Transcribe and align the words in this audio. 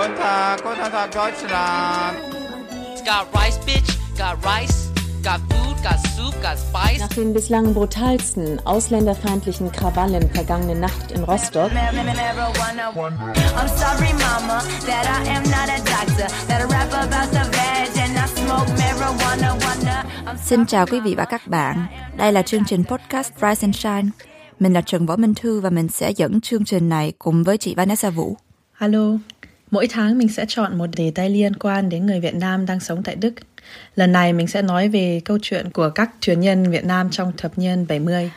Guten 0.00 0.16
Tag, 0.16 0.62
guten 0.62 0.90
Tag 0.90 1.10
Deutschland. 1.10 2.16
Got 3.04 3.26
rice, 3.34 3.58
bitch, 3.66 3.98
got 4.16 4.42
rice. 4.42 4.88
Got 5.22 5.40
food, 5.50 5.76
got 5.82 5.98
soup, 6.16 6.34
got 6.42 6.58
spice. 6.58 7.00
Nach 7.00 7.16
den 7.16 7.34
bislang 7.34 7.74
brutalsten 7.74 8.58
ausländerfeindlichen 8.64 9.70
Krawallen 9.72 10.30
vergangene 10.32 10.74
Nacht 10.80 11.12
in 11.12 11.24
Rostock 11.24 11.70
I'm 11.72 12.16
sorry, 13.68 14.12
mama, 14.14 14.62
that 14.86 15.06
I 15.06 15.28
am 15.28 15.42
not 15.42 15.68
a 15.68 15.78
doctor. 15.84 16.28
That 16.48 16.62
I 16.62 16.64
rap 16.64 16.92
about 16.92 17.30
the 17.32 17.44
veg 17.52 17.98
and 17.98 18.16
I 18.16 18.26
smoke 18.26 18.68
marijuana. 18.78 19.54
Wanna. 19.60 20.04
I'm 20.26 20.36
Xin 20.36 20.66
chào 20.66 20.86
quý 20.86 21.00
vị 21.00 21.14
và 21.14 21.24
các 21.24 21.46
bạn. 21.46 21.86
Đây 22.16 22.32
là 22.32 22.42
chương 22.42 22.64
trình 22.64 22.84
podcast 22.84 23.32
Rise 23.34 23.66
and 23.66 23.76
Shine. 23.76 24.08
Mình 24.60 24.72
là 24.72 24.80
Trần 24.80 25.06
Võ 25.06 25.16
Minh 25.16 25.34
Thư 25.34 25.60
và 25.60 25.70
mình 25.70 25.88
sẽ 25.88 26.10
dẫn 26.10 26.40
chương 26.40 26.64
trình 26.64 26.88
này 26.88 27.12
cùng 27.18 27.44
với 27.44 27.58
chị 27.58 27.74
Vanessa 27.74 28.10
Vũ. 28.10 28.36
Alo, 28.78 29.18
mỗi 29.70 29.86
tháng 29.90 30.18
mình 30.18 30.28
sẽ 30.28 30.44
chọn 30.48 30.78
một 30.78 30.86
đề 30.96 31.12
tài 31.14 31.30
liên 31.30 31.56
quan 31.56 31.88
đến 31.88 32.06
người 32.06 32.20
Việt 32.20 32.34
Nam 32.34 32.66
đang 32.66 32.80
sống 32.80 33.02
tại 33.02 33.14
Đức. 33.14 33.34
Lần 33.94 34.12
này 34.12 34.32
mình 34.32 34.46
sẽ 34.46 34.62
nói 34.62 34.88
về 34.88 35.20
câu 35.24 35.38
chuyện 35.42 35.70
của 35.70 35.90
các 35.94 36.10
truyền 36.20 36.40
nhân 36.40 36.70
Việt 36.70 36.84
Nam 36.84 37.10
trong 37.10 37.32
thập 37.36 37.58
niên 37.58 37.86
70. 37.88 38.30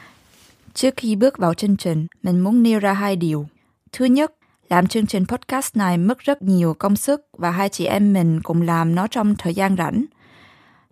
Trước 0.74 0.94
khi 0.98 1.16
bước 1.16 1.38
vào 1.38 1.54
chương 1.54 1.78
trình, 1.78 2.08
mình 2.24 2.40
muốn 2.40 2.64
nêu 2.64 2.80
ra 2.80 2.94
hai 2.94 3.16
điều. 3.16 3.48
Thứ 3.92 4.06
nhất, 4.06 4.32
làm 4.70 4.88
chương 4.88 5.06
trình 5.06 5.26
podcast 5.28 5.78
này 5.78 5.98
mất 5.98 6.20
rất 6.20 6.42
nhiều 6.42 6.76
công 6.80 6.96
sức 6.96 7.22
và 7.38 7.52
hai 7.52 7.70
chị 7.70 7.86
em 7.86 8.14
mình 8.14 8.42
cùng 8.42 8.62
làm 8.62 8.96
nó 8.96 9.08
trong 9.08 9.36
thời 9.36 9.54
gian 9.54 9.76
rảnh. 9.78 10.06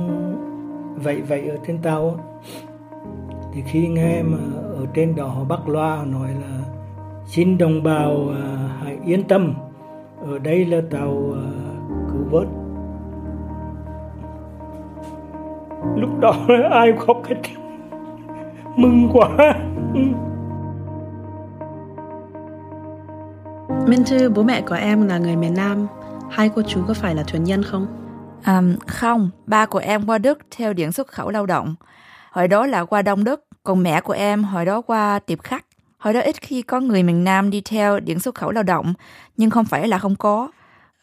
vậy 0.96 1.22
vậy 1.22 1.50
ở 1.50 1.58
trên 1.68 1.82
tàu 1.82 2.20
thì 3.54 3.62
khi 3.62 3.88
nghe 3.88 4.24
mà 4.24 4.38
ở 4.78 4.86
trên 4.94 5.16
đó 5.16 5.28
họ 5.28 5.44
bắt 5.44 5.70
loa 5.70 5.96
họ 5.96 6.06
nói 6.06 6.30
là 6.30 6.60
xin 7.26 7.58
đồng 7.58 7.84
bào 7.84 8.30
à, 8.30 8.70
hãy 8.84 8.98
yên 9.06 9.24
tâm 9.24 9.54
ở 10.26 10.40
đây 10.40 10.66
là 10.66 10.82
tàu 10.92 11.34
à, 11.34 11.46
cứu 12.12 12.24
vớt 12.32 12.48
lúc 15.96 16.20
đó 16.20 16.36
ai 16.72 16.94
khóc 17.00 17.22
hết 17.26 17.36
mừng 18.76 19.10
quá 19.14 19.30
Minh 23.88 24.04
Thư, 24.06 24.30
bố 24.30 24.44
mẹ 24.44 24.62
của 24.62 24.76
em 24.76 25.08
là 25.08 25.18
người 25.18 25.36
miền 25.36 25.54
Nam. 25.54 25.88
Hai 26.30 26.50
cô 26.56 26.62
chú 26.62 26.82
có 26.88 26.94
phải 26.94 27.16
là 27.16 27.24
thuyền 27.24 27.44
nhân 27.44 27.64
không? 27.64 27.88
À, 28.44 28.62
không, 28.88 29.30
ba 29.46 29.66
của 29.66 29.80
em 29.80 30.06
qua 30.06 30.18
Đức 30.18 30.40
theo 30.58 30.74
điện 30.74 30.92
xuất 30.92 31.08
khẩu 31.08 31.30
lao 31.30 31.46
động. 31.46 31.76
Hồi 32.32 32.48
đó 32.48 32.66
là 32.66 32.86
qua 32.86 33.02
Đông 33.02 33.24
Đức, 33.24 33.46
còn 33.64 33.84
mẹ 33.84 34.02
của 34.02 34.14
em 34.14 34.44
hồi 34.44 34.66
đó 34.66 34.82
qua 34.82 35.20
tiệp 35.20 35.44
khắc. 35.44 35.66
Hồi 35.98 36.14
đó 36.14 36.20
ít 36.20 36.42
khi 36.42 36.62
có 36.62 36.80
người 36.80 37.04
miền 37.04 37.24
Nam 37.24 37.50
đi 37.50 37.62
theo 37.62 38.00
điện 38.00 38.20
xuất 38.20 38.36
khẩu 38.36 38.52
lao 38.52 38.64
động, 38.64 38.94
nhưng 39.38 39.50
không 39.50 39.66
phải 39.66 39.88
là 39.88 40.00
không 40.00 40.16
có. 40.16 40.52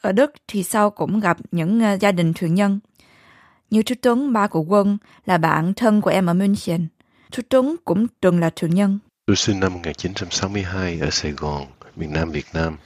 Ở 0.00 0.12
Đức 0.12 0.32
thì 0.48 0.62
sau 0.62 0.90
cũng 0.90 1.20
gặp 1.20 1.36
những 1.50 1.80
ờ, 1.80 1.96
gia 2.00 2.12
đình 2.12 2.32
thuyền 2.32 2.54
nhân. 2.54 2.80
Như 3.70 3.82
chú 3.82 3.94
Tuấn, 4.02 4.32
ba 4.32 4.46
của 4.46 4.60
Quân, 4.60 4.98
là 5.26 5.38
bạn 5.38 5.74
thân 5.74 6.00
của 6.00 6.10
em 6.10 6.26
ở 6.26 6.34
München. 6.34 6.86
Chú 7.30 7.42
Tuấn 7.48 7.76
cũng 7.84 8.06
từng 8.20 8.40
là 8.40 8.50
thuyền 8.56 8.74
nhân. 8.74 8.98
Tôi 9.26 9.36
sinh 9.36 9.60
năm 9.60 9.72
1962 9.72 10.98
ở 11.00 11.10
Sài 11.10 11.32
Gòn, 11.32 11.66
miền 11.96 12.12
Nam 12.12 12.30
Việt 12.30 12.46
Nam. 12.54 12.76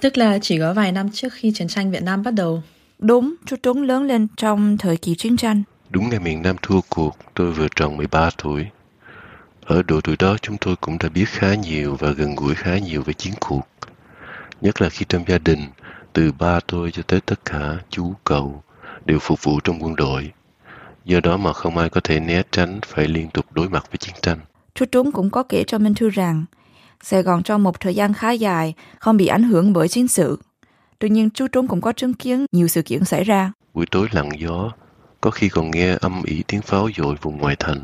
Tức 0.00 0.18
là 0.18 0.38
chỉ 0.42 0.58
có 0.58 0.74
vài 0.74 0.92
năm 0.92 1.10
trước 1.12 1.32
khi 1.32 1.52
chiến 1.54 1.68
tranh 1.68 1.90
Việt 1.90 2.02
Nam 2.02 2.22
bắt 2.22 2.34
đầu. 2.34 2.62
Đúng, 2.98 3.34
chú 3.46 3.56
Tuấn 3.62 3.82
lớn 3.82 4.02
lên 4.02 4.26
trong 4.36 4.78
thời 4.78 4.96
kỳ 4.96 5.14
chiến 5.14 5.36
tranh. 5.36 5.62
Đúng 5.92 6.08
ngày 6.08 6.18
miền 6.18 6.42
Nam 6.42 6.56
thua 6.62 6.80
cuộc, 6.88 7.16
tôi 7.34 7.52
vừa 7.52 7.66
tròn 7.76 7.96
13 7.96 8.30
tuổi. 8.42 8.66
Ở 9.64 9.82
độ 9.82 10.00
tuổi 10.00 10.16
đó 10.18 10.36
chúng 10.42 10.56
tôi 10.60 10.76
cũng 10.76 10.98
đã 10.98 11.08
biết 11.08 11.24
khá 11.28 11.54
nhiều 11.54 11.96
và 11.98 12.10
gần 12.10 12.34
gũi 12.34 12.54
khá 12.54 12.78
nhiều 12.78 13.02
với 13.02 13.14
chiến 13.14 13.34
cuộc. 13.40 13.62
Nhất 14.60 14.82
là 14.82 14.88
khi 14.88 15.06
trong 15.08 15.24
gia 15.28 15.38
đình, 15.38 15.58
từ 16.12 16.32
ba 16.32 16.60
tôi 16.66 16.90
cho 16.90 17.02
tới 17.02 17.20
tất 17.20 17.44
cả 17.44 17.76
chú 17.90 18.14
cậu 18.24 18.62
đều 19.04 19.18
phục 19.18 19.42
vụ 19.42 19.60
trong 19.60 19.82
quân 19.82 19.96
đội. 19.96 20.32
Do 21.04 21.20
đó 21.20 21.36
mà 21.36 21.52
không 21.52 21.78
ai 21.78 21.90
có 21.90 22.00
thể 22.00 22.20
né 22.20 22.42
tránh 22.52 22.80
phải 22.86 23.08
liên 23.08 23.30
tục 23.30 23.46
đối 23.52 23.68
mặt 23.68 23.84
với 23.90 23.98
chiến 23.98 24.14
tranh. 24.22 24.38
Chú 24.74 24.84
Tuấn 24.92 25.12
cũng 25.12 25.30
có 25.30 25.42
kể 25.42 25.64
cho 25.66 25.78
Minh 25.78 25.94
Thư 25.94 26.10
rằng 26.10 26.44
Sài 27.02 27.22
Gòn 27.22 27.42
trong 27.42 27.62
một 27.62 27.80
thời 27.80 27.94
gian 27.94 28.14
khá 28.14 28.30
dài 28.30 28.74
không 28.98 29.16
bị 29.16 29.26
ảnh 29.26 29.42
hưởng 29.42 29.72
bởi 29.72 29.88
chiến 29.88 30.08
sự. 30.08 30.38
Tuy 30.98 31.08
nhiên 31.08 31.30
chú 31.30 31.46
Tuấn 31.52 31.68
cũng 31.68 31.80
có 31.80 31.92
chứng 31.92 32.14
kiến 32.14 32.46
nhiều 32.52 32.68
sự 32.68 32.82
kiện 32.82 33.04
xảy 33.04 33.24
ra. 33.24 33.52
Buổi 33.74 33.86
tối 33.90 34.08
lặng 34.12 34.30
gió, 34.38 34.72
có 35.22 35.30
khi 35.30 35.48
còn 35.48 35.70
nghe 35.70 35.96
âm 36.00 36.22
ỉ 36.24 36.42
tiếng 36.46 36.62
pháo 36.62 36.88
dội 36.96 37.16
vùng 37.22 37.38
ngoài 37.38 37.56
thành. 37.58 37.80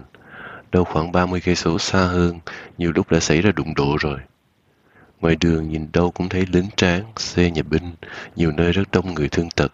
Đâu 0.73 0.85
khoảng 0.85 1.13
30 1.13 1.41
cây 1.45 1.57
số 1.57 1.79
xa 1.79 1.99
hơn, 1.99 2.39
nhiều 2.79 2.93
lúc 2.95 3.11
đã 3.11 3.21
xảy 3.21 3.41
ra 3.41 3.53
đụng 3.53 3.75
độ 3.75 3.97
rồi. 4.01 4.19
Ngoài 5.21 5.37
đường 5.41 5.69
nhìn 5.69 5.89
đâu 5.93 6.11
cũng 6.11 6.29
thấy 6.29 6.45
lính 6.53 6.69
tráng, 6.77 7.03
xe 7.17 7.51
nhà 7.51 7.63
binh, 7.63 7.93
nhiều 8.37 8.53
nơi 8.53 8.73
rất 8.73 8.83
đông 8.93 9.15
người 9.15 9.29
thương 9.29 9.51
tật, 9.51 9.73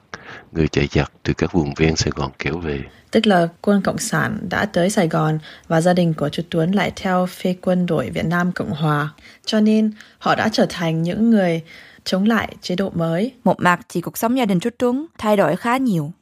người 0.53 0.69
chạy 0.69 0.89
giặc 0.91 1.13
từ 1.23 1.33
các 1.33 1.53
vùng 1.53 1.75
ven 1.77 1.97
Sài 1.97 2.11
Gòn 2.15 2.31
kéo 2.39 2.59
về. 2.59 2.81
Tức 3.11 3.27
là 3.27 3.49
quân 3.61 3.83
Cộng 3.83 3.99
sản 3.99 4.39
đã 4.51 4.65
tới 4.65 4.91
Sài 4.91 5.09
Gòn 5.09 5.39
và 5.69 5.81
gia 5.81 5.93
đình 5.93 6.15
của 6.15 6.29
chú 6.29 6.43
Tuấn 6.51 6.73
lại 6.73 6.93
theo 6.97 7.27
phe 7.27 7.55
quân 7.63 7.87
đội 7.87 8.11
Việt 8.11 8.27
Nam 8.27 8.53
Cộng 8.53 8.71
Hòa. 8.71 9.09
Cho 9.45 9.61
nên 9.61 9.93
họ 10.19 10.35
đã 10.35 10.49
trở 10.49 10.67
thành 10.69 11.03
những 11.03 11.31
người 11.31 11.63
chống 12.05 12.25
lại 12.25 12.57
chế 12.63 12.77
độ 12.77 12.91
mới. 12.91 13.33
Một 13.45 13.61
mặt 13.61 13.81
thì 13.89 14.01
cuộc 14.01 14.19
sống 14.19 14.39
gia 14.39 14.45
đình 14.45 14.61
chú 14.61 14.71
Tuấn 14.79 15.07
thay 15.19 15.37
đổi 15.37 15.57
khá 15.57 15.77
nhiều. 15.77 16.13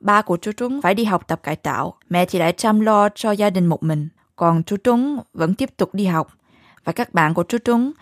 Ba 0.00 0.22
của 0.22 0.36
chú 0.36 0.50
Tuấn 0.56 0.82
phải 0.82 0.94
đi 0.94 1.04
học 1.04 1.28
tập 1.28 1.40
cải 1.42 1.56
tạo, 1.56 1.94
mẹ 2.10 2.26
thì 2.26 2.38
lại 2.38 2.52
chăm 2.52 2.80
lo 2.80 3.08
cho 3.14 3.30
gia 3.30 3.50
đình 3.50 3.66
một 3.66 3.82
mình. 3.82 4.08
Còn 4.36 4.62
chú 4.62 4.76
Tuấn 4.84 5.18
vẫn 5.32 5.54
tiếp 5.54 5.76
tục 5.76 5.94
đi 5.94 6.06
học. 6.06 6.28
Và 6.84 6.92
các 6.92 7.14
bạn 7.14 7.34
của 7.34 7.44
chú 7.48 7.58
Tuấn 7.64 7.92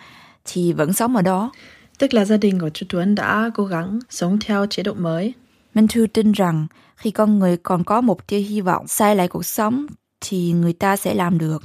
thì 0.44 0.72
vẫn 0.72 0.92
sống 0.92 1.16
ở 1.16 1.22
đó. 1.22 1.52
Tức 1.98 2.14
là 2.14 2.24
gia 2.24 2.36
đình 2.36 2.60
của 2.60 2.70
chú 2.74 2.86
Tuấn 2.88 3.14
đã 3.14 3.50
cố 3.54 3.64
gắng 3.64 3.98
sống 4.10 4.38
theo 4.40 4.66
chế 4.66 4.82
độ 4.82 4.94
mới. 4.94 5.34
Minh 5.74 5.88
Thư 5.88 6.06
tin 6.06 6.32
rằng 6.32 6.66
khi 6.96 7.10
con 7.10 7.38
người 7.38 7.56
còn 7.56 7.84
có 7.84 8.00
một 8.00 8.26
tia 8.26 8.38
hy 8.38 8.60
vọng 8.60 8.88
xây 8.88 9.16
lại 9.16 9.28
cuộc 9.28 9.46
sống 9.46 9.86
thì 10.20 10.52
người 10.52 10.72
ta 10.72 10.96
sẽ 10.96 11.14
làm 11.14 11.38
được. 11.38 11.62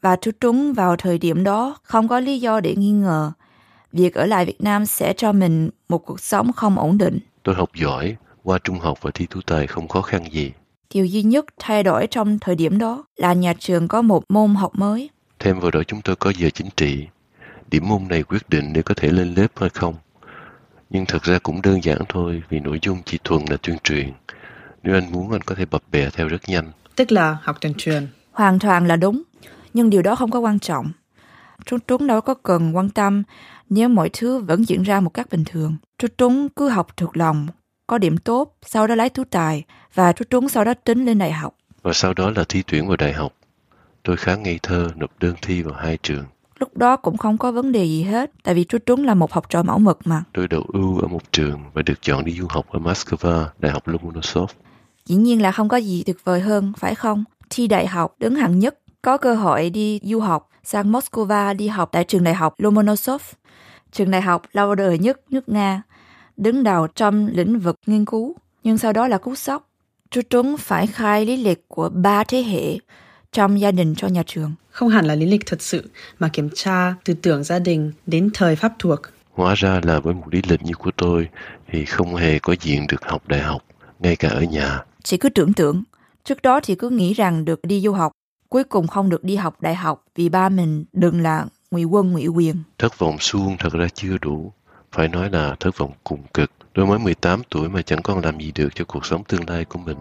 Và 0.00 0.16
chú 0.16 0.30
Tuấn 0.40 0.72
vào 0.72 0.96
thời 0.96 1.18
điểm 1.18 1.44
đó 1.44 1.76
không 1.82 2.08
có 2.08 2.20
lý 2.20 2.40
do 2.40 2.60
để 2.60 2.74
nghi 2.76 2.90
ngờ 2.90 3.32
việc 3.92 4.14
ở 4.14 4.26
lại 4.26 4.44
Việt 4.44 4.60
Nam 4.60 4.86
sẽ 4.86 5.12
cho 5.16 5.32
mình 5.32 5.70
một 5.88 5.98
cuộc 5.98 6.20
sống 6.20 6.52
không 6.52 6.78
ổn 6.78 6.98
định. 6.98 7.18
Tôi 7.42 7.54
học 7.54 7.70
giỏi, 7.74 8.16
qua 8.42 8.58
trung 8.64 8.78
học 8.78 8.98
và 9.02 9.10
thi 9.14 9.26
tú 9.26 9.40
tài 9.46 9.66
không 9.66 9.88
khó 9.88 10.02
khăn 10.02 10.32
gì. 10.32 10.52
Điều 10.94 11.06
duy 11.06 11.22
nhất 11.22 11.44
thay 11.58 11.82
đổi 11.82 12.06
trong 12.06 12.38
thời 12.38 12.54
điểm 12.54 12.78
đó 12.78 13.04
là 13.16 13.32
nhà 13.32 13.54
trường 13.58 13.88
có 13.88 14.02
một 14.02 14.24
môn 14.28 14.54
học 14.54 14.72
mới. 14.74 15.10
Thêm 15.38 15.60
vào 15.60 15.70
đó 15.70 15.82
chúng 15.86 16.00
tôi 16.00 16.16
có 16.16 16.32
giờ 16.36 16.50
chính 16.54 16.68
trị. 16.76 17.06
Điểm 17.70 17.88
môn 17.88 18.08
này 18.08 18.22
quyết 18.22 18.48
định 18.48 18.72
nếu 18.72 18.82
có 18.82 18.94
thể 18.94 19.10
lên 19.10 19.34
lớp 19.34 19.46
hay 19.56 19.68
không. 19.68 19.94
Nhưng 20.90 21.06
thật 21.06 21.22
ra 21.22 21.38
cũng 21.38 21.62
đơn 21.62 21.84
giản 21.84 21.98
thôi 22.08 22.42
vì 22.48 22.60
nội 22.60 22.78
dung 22.82 22.98
chỉ 23.04 23.18
thuần 23.24 23.44
là 23.50 23.56
tuyên 23.62 23.78
truyền. 23.84 24.12
Nếu 24.82 24.94
anh 24.94 25.12
muốn 25.12 25.32
anh 25.32 25.42
có 25.42 25.54
thể 25.54 25.64
bập 25.66 25.82
bẹ 25.92 26.10
theo 26.10 26.28
rất 26.28 26.48
nhanh. 26.48 26.72
Tức 26.96 27.12
là 27.12 27.38
học 27.42 27.56
tuyên 27.60 27.74
truyền. 27.78 28.06
Hoàn 28.32 28.58
toàn 28.58 28.86
là 28.86 28.96
đúng. 28.96 29.22
Nhưng 29.74 29.90
điều 29.90 30.02
đó 30.02 30.14
không 30.14 30.30
có 30.30 30.38
quan 30.38 30.58
trọng. 30.58 30.92
Trúc 31.64 31.80
Trúng 31.88 32.06
đâu 32.06 32.20
có 32.20 32.34
cần 32.34 32.76
quan 32.76 32.90
tâm 32.90 33.22
nếu 33.70 33.88
mọi 33.88 34.10
thứ 34.12 34.38
vẫn 34.38 34.64
diễn 34.64 34.82
ra 34.82 35.00
một 35.00 35.10
cách 35.10 35.26
bình 35.30 35.44
thường. 35.44 35.76
Trúc 35.98 36.10
Trúng 36.18 36.48
cứ 36.48 36.68
học 36.68 36.96
thuộc 36.96 37.16
lòng, 37.16 37.46
có 37.92 37.98
điểm 37.98 38.16
tốt, 38.16 38.56
sau 38.66 38.86
đó 38.86 38.94
lấy 38.94 39.08
tú 39.08 39.24
tài 39.24 39.64
và 39.94 40.12
Trúc 40.12 40.30
Trúng 40.30 40.48
sau 40.48 40.64
đó 40.64 40.74
tính 40.74 41.04
lên 41.04 41.18
đại 41.18 41.32
học. 41.32 41.54
Và 41.82 41.92
sau 41.92 42.14
đó 42.14 42.30
là 42.30 42.44
thi 42.48 42.62
tuyển 42.66 42.86
vào 42.86 42.96
đại 42.96 43.12
học. 43.12 43.32
Tôi 44.02 44.16
khá 44.16 44.36
ngây 44.36 44.58
thơ 44.62 44.90
nộp 44.96 45.10
đơn 45.20 45.34
thi 45.42 45.62
vào 45.62 45.74
hai 45.74 45.98
trường. 46.02 46.24
Lúc 46.58 46.76
đó 46.76 46.96
cũng 46.96 47.16
không 47.16 47.38
có 47.38 47.52
vấn 47.52 47.72
đề 47.72 47.84
gì 47.84 48.02
hết, 48.02 48.30
tại 48.42 48.54
vì 48.54 48.64
Trúc 48.64 48.86
Trúng 48.86 49.04
là 49.04 49.14
một 49.14 49.32
học 49.32 49.46
trò 49.48 49.62
mẫu 49.62 49.78
mực 49.78 49.98
mà. 50.04 50.24
Tôi 50.32 50.48
đậu 50.48 50.64
ưu 50.72 50.98
ở 50.98 51.08
một 51.08 51.32
trường 51.32 51.60
và 51.72 51.82
được 51.82 52.02
chọn 52.02 52.24
đi 52.24 52.32
du 52.32 52.46
học 52.50 52.66
ở 52.70 52.78
Moscow, 52.78 53.46
Đại 53.58 53.72
học 53.72 53.88
Lomonosov. 53.88 54.50
Dĩ 55.06 55.14
nhiên 55.14 55.42
là 55.42 55.52
không 55.52 55.68
có 55.68 55.76
gì 55.76 56.02
tuyệt 56.06 56.16
vời 56.24 56.40
hơn, 56.40 56.72
phải 56.78 56.94
không? 56.94 57.24
Thi 57.50 57.66
đại 57.66 57.86
học 57.86 58.14
đứng 58.18 58.34
hạng 58.34 58.58
nhất, 58.58 58.78
có 59.02 59.16
cơ 59.16 59.34
hội 59.34 59.70
đi 59.70 60.00
du 60.02 60.20
học 60.20 60.48
sang 60.64 60.92
Moscow 60.92 61.56
đi 61.56 61.68
học 61.68 61.88
tại 61.92 62.04
trường 62.04 62.24
đại 62.24 62.34
học 62.34 62.54
Lomonosov, 62.58 63.22
trường 63.92 64.10
đại 64.10 64.20
học 64.22 64.42
lâu 64.52 64.74
đời 64.74 64.98
nhất 64.98 65.20
nước 65.30 65.48
Nga, 65.48 65.82
đứng 66.36 66.64
đầu 66.64 66.86
trong 66.86 67.26
lĩnh 67.26 67.58
vực 67.58 67.76
nghiên 67.86 68.04
cứu. 68.04 68.36
Nhưng 68.64 68.78
sau 68.78 68.92
đó 68.92 69.08
là 69.08 69.18
cú 69.18 69.34
sốc. 69.34 69.68
Chú 70.10 70.20
Trúng 70.30 70.56
phải 70.56 70.86
khai 70.86 71.26
lý 71.26 71.36
lịch 71.36 71.68
của 71.68 71.88
ba 71.88 72.24
thế 72.24 72.42
hệ 72.42 72.78
trong 73.32 73.60
gia 73.60 73.70
đình 73.70 73.94
cho 73.94 74.08
nhà 74.08 74.22
trường. 74.26 74.52
Không 74.70 74.88
hẳn 74.88 75.06
là 75.06 75.14
lý 75.14 75.26
lịch 75.26 75.46
thật 75.46 75.62
sự, 75.62 75.90
mà 76.18 76.28
kiểm 76.32 76.48
tra 76.54 76.94
từ 77.04 77.14
tưởng 77.14 77.44
gia 77.44 77.58
đình 77.58 77.92
đến 78.06 78.30
thời 78.34 78.56
pháp 78.56 78.72
thuộc. 78.78 79.00
Hóa 79.32 79.54
ra 79.54 79.80
là 79.82 80.00
với 80.00 80.14
một 80.14 80.24
lý 80.30 80.42
lịch 80.48 80.62
như 80.62 80.74
của 80.74 80.90
tôi 80.96 81.28
thì 81.70 81.84
không 81.84 82.14
hề 82.14 82.38
có 82.38 82.54
diện 82.60 82.86
được 82.86 83.04
học 83.04 83.28
đại 83.28 83.40
học, 83.40 83.62
ngay 83.98 84.16
cả 84.16 84.28
ở 84.28 84.42
nhà. 84.42 84.84
Chỉ 85.02 85.16
cứ 85.16 85.28
tưởng 85.28 85.52
tượng, 85.52 85.82
trước 86.24 86.42
đó 86.42 86.60
thì 86.62 86.74
cứ 86.74 86.90
nghĩ 86.90 87.14
rằng 87.14 87.44
được 87.44 87.60
đi 87.62 87.80
du 87.80 87.92
học, 87.92 88.12
cuối 88.48 88.64
cùng 88.64 88.86
không 88.86 89.10
được 89.10 89.24
đi 89.24 89.36
học 89.36 89.60
đại 89.60 89.74
học 89.74 90.04
vì 90.14 90.28
ba 90.28 90.48
mình 90.48 90.84
đừng 90.92 91.20
là 91.20 91.46
ngụy 91.70 91.84
quân 91.84 92.12
ngụy 92.12 92.26
quyền. 92.26 92.56
Thất 92.78 92.98
vọng 92.98 93.16
suông 93.20 93.56
thật 93.58 93.72
ra 93.72 93.88
chưa 93.94 94.18
đủ. 94.18 94.52
Phải 94.92 95.08
nói 95.08 95.30
là 95.30 95.56
thất 95.60 95.78
vọng 95.78 95.92
cùng 96.04 96.22
cực. 96.34 96.50
Tôi 96.74 96.86
mới 96.86 96.98
18 96.98 97.42
tuổi 97.50 97.68
mà 97.68 97.82
chẳng 97.82 98.02
còn 98.02 98.24
làm 98.24 98.40
gì 98.40 98.52
được 98.54 98.68
cho 98.74 98.84
cuộc 98.84 99.06
sống 99.06 99.24
tương 99.24 99.48
lai 99.48 99.64
của 99.64 99.78
mình. 99.78 99.96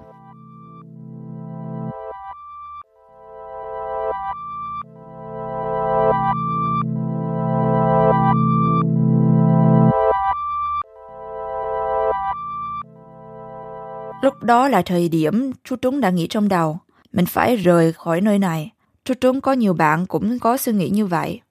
Lúc 14.21 14.43
đó 14.43 14.67
là 14.67 14.81
thời 14.81 15.09
điểm 15.09 15.51
chú 15.63 15.75
Trúng 15.75 16.01
đã 16.01 16.09
nghĩ 16.09 16.27
trong 16.27 16.47
đầu, 16.47 16.79
mình 17.11 17.25
phải 17.25 17.55
rời 17.55 17.93
khỏi 17.93 18.21
nơi 18.21 18.39
này. 18.39 18.71
Chú 19.05 19.13
Trúng 19.21 19.41
có 19.41 19.53
nhiều 19.53 19.73
bạn 19.73 20.05
cũng 20.05 20.39
có 20.39 20.57
suy 20.57 20.73
nghĩ 20.73 20.89
như 20.89 21.05
vậy. 21.05 21.41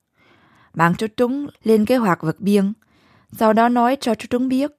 Bạn 0.74 0.94
chú 0.98 1.06
Trúng 1.16 1.46
lên 1.62 1.84
kế 1.84 1.96
hoạch 1.96 2.22
vượt 2.22 2.40
biên, 2.40 2.72
sau 3.32 3.52
đó 3.52 3.68
nói 3.68 3.96
cho 4.00 4.14
chú 4.14 4.26
Trúng 4.30 4.48
biết. 4.48 4.70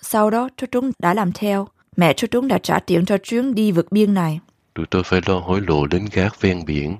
Sau 0.00 0.30
đó 0.30 0.48
chú 0.56 0.66
Trúng 0.70 0.90
đã 0.98 1.14
làm 1.14 1.32
theo. 1.32 1.68
Mẹ 1.96 2.12
chú 2.12 2.26
Trúng 2.26 2.48
đã 2.48 2.58
trả 2.58 2.78
tiền 2.78 3.04
cho 3.04 3.18
chuyến 3.18 3.54
đi 3.54 3.72
vượt 3.72 3.92
biên 3.92 4.14
này. 4.14 4.40
Tụi 4.74 4.86
tôi 4.90 5.02
phải 5.02 5.20
lo 5.26 5.38
hối 5.38 5.60
lộ 5.60 5.86
đến 5.86 6.08
gác 6.12 6.40
ven 6.40 6.64
biển 6.66 6.96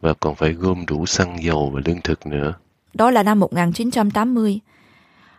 và 0.00 0.14
còn 0.14 0.34
phải 0.34 0.52
gom 0.52 0.86
đủ 0.86 1.06
xăng 1.06 1.42
dầu 1.42 1.70
và 1.74 1.80
lương 1.84 2.00
thực 2.00 2.26
nữa. 2.26 2.54
Đó 2.94 3.10
là 3.10 3.22
năm 3.22 3.40
1980. 3.40 4.60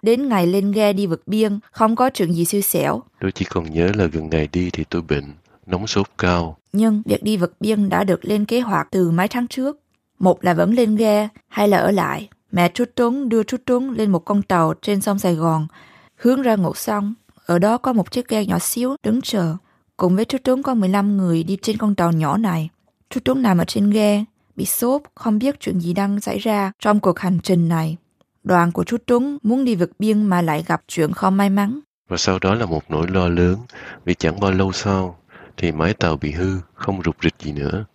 Đến 0.01 0.29
ngày 0.29 0.47
lên 0.47 0.71
ghe 0.71 0.93
đi 0.93 1.07
vượt 1.07 1.27
biên, 1.27 1.59
không 1.71 1.95
có 1.95 2.09
chuyện 2.09 2.33
gì 2.33 2.45
xui 2.45 2.61
xẻo. 2.61 3.01
Tôi 3.19 3.31
chỉ 3.31 3.45
còn 3.45 3.73
nhớ 3.73 3.91
là 3.95 4.05
gần 4.05 4.29
ngày 4.29 4.47
đi 4.51 4.69
thì 4.73 4.83
tôi 4.89 5.01
bệnh, 5.01 5.33
nóng 5.65 5.87
sốt 5.87 6.07
cao. 6.17 6.57
Nhưng 6.73 7.01
việc 7.05 7.23
đi 7.23 7.37
vượt 7.37 7.53
biên 7.59 7.89
đã 7.89 8.03
được 8.03 8.25
lên 8.25 8.45
kế 8.45 8.59
hoạch 8.59 8.87
từ 8.91 9.11
mấy 9.11 9.27
tháng 9.27 9.47
trước. 9.47 9.79
Một 10.19 10.45
là 10.45 10.53
vẫn 10.53 10.73
lên 10.73 10.95
ghe, 10.95 11.27
hay 11.47 11.67
là 11.67 11.77
ở 11.77 11.91
lại. 11.91 12.29
Mẹ 12.51 12.69
Trúc 12.73 12.89
Tuấn 12.95 13.29
đưa 13.29 13.43
Trúc 13.43 13.61
Tuấn 13.65 13.91
lên 13.91 14.11
một 14.11 14.19
con 14.19 14.41
tàu 14.41 14.73
trên 14.81 15.01
sông 15.01 15.19
Sài 15.19 15.35
Gòn, 15.35 15.67
hướng 16.15 16.41
ra 16.41 16.55
ngược 16.55 16.77
sông. 16.77 17.13
Ở 17.45 17.59
đó 17.59 17.77
có 17.77 17.93
một 17.93 18.11
chiếc 18.11 18.27
ghe 18.27 18.45
nhỏ 18.45 18.59
xíu 18.59 18.95
đứng 19.03 19.21
chờ. 19.21 19.55
Cùng 19.97 20.15
với 20.15 20.25
Trúc 20.25 20.41
Tuấn 20.43 20.63
có 20.63 20.73
15 20.73 21.17
người 21.17 21.43
đi 21.43 21.57
trên 21.61 21.77
con 21.77 21.95
tàu 21.95 22.11
nhỏ 22.11 22.37
này. 22.37 22.69
Trúc 23.09 23.23
Tuấn 23.23 23.41
nằm 23.41 23.57
ở 23.57 23.65
trên 23.65 23.89
ghe, 23.89 24.25
bị 24.55 24.65
sốt, 24.65 25.01
không 25.15 25.39
biết 25.39 25.59
chuyện 25.59 25.79
gì 25.79 25.93
đang 25.93 26.19
xảy 26.19 26.37
ra 26.37 26.71
trong 26.79 26.99
cuộc 26.99 27.19
hành 27.19 27.39
trình 27.43 27.67
này. 27.67 27.97
Đoàn 28.43 28.71
của 28.71 28.83
Trúc 28.83 29.01
Tuấn 29.05 29.37
muốn 29.43 29.65
đi 29.65 29.75
vượt 29.75 29.91
biên 29.99 30.25
mà 30.25 30.41
lại 30.41 30.63
gặp 30.67 30.81
chuyện 30.87 31.13
không 31.13 31.37
may 31.37 31.49
mắn. 31.49 31.79
Và 32.09 32.17
sau 32.17 32.39
đó 32.39 32.55
là 32.55 32.65
một 32.65 32.83
nỗi 32.89 33.07
lo 33.07 33.27
lớn 33.27 33.57
vì 34.05 34.13
chẳng 34.13 34.39
bao 34.39 34.51
lâu 34.51 34.71
sau 34.71 35.17
thì 35.57 35.71
máy 35.71 35.93
tàu 35.93 36.17
bị 36.17 36.31
hư, 36.31 36.57
không 36.73 37.01
rục 37.05 37.15
rịch 37.23 37.35
gì 37.39 37.51
nữa. 37.51 37.85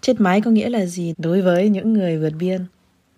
Chết 0.00 0.20
máy 0.20 0.40
có 0.40 0.50
nghĩa 0.50 0.70
là 0.70 0.86
gì 0.86 1.14
đối 1.18 1.42
với 1.42 1.68
những 1.68 1.92
người 1.92 2.18
vượt 2.18 2.32
biên? 2.38 2.66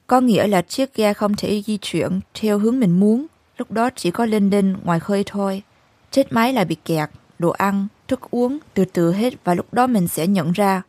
Có 0.07 0.21
nghĩa 0.21 0.47
là 0.47 0.63
chiếc 0.63 0.95
ghe 0.95 1.15
không 1.15 1.35
thể 1.37 1.63
di 1.67 1.79
chuyển 1.83 2.21
theo 2.35 2.59
hướng 2.59 2.81
mình 2.81 3.01
muốn. 3.01 3.27
Lúc 3.59 3.71
đó 3.71 3.91
chỉ 3.97 4.11
có 4.11 4.27
lên 4.27 4.51
đên 4.51 4.77
ngoài 4.85 5.01
khơi 5.01 5.23
thôi. 5.27 5.63
Chết 6.11 6.33
máy 6.33 6.53
là 6.53 6.65
bị 6.65 6.77
kẹt, 6.85 7.09
đồ 7.39 7.51
ăn, 7.51 7.87
thức 8.09 8.21
uống 8.31 8.59
từ 8.75 8.85
từ 8.85 9.13
hết 9.13 9.35
và 9.45 9.55
lúc 9.55 9.75
đó 9.75 9.87
mình 9.87 10.09
sẽ 10.09 10.27
nhận 10.27 10.53
ra 10.53 10.83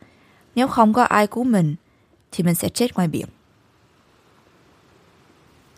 nếu 0.54 0.68
không 0.68 0.92
có 0.92 1.02
ai 1.02 1.26
cứu 1.26 1.44
mình 1.44 1.74
thì 2.32 2.44
mình 2.44 2.54
sẽ 2.54 2.68
chết 2.68 2.94
ngoài 2.94 3.08
biển. 3.08 3.26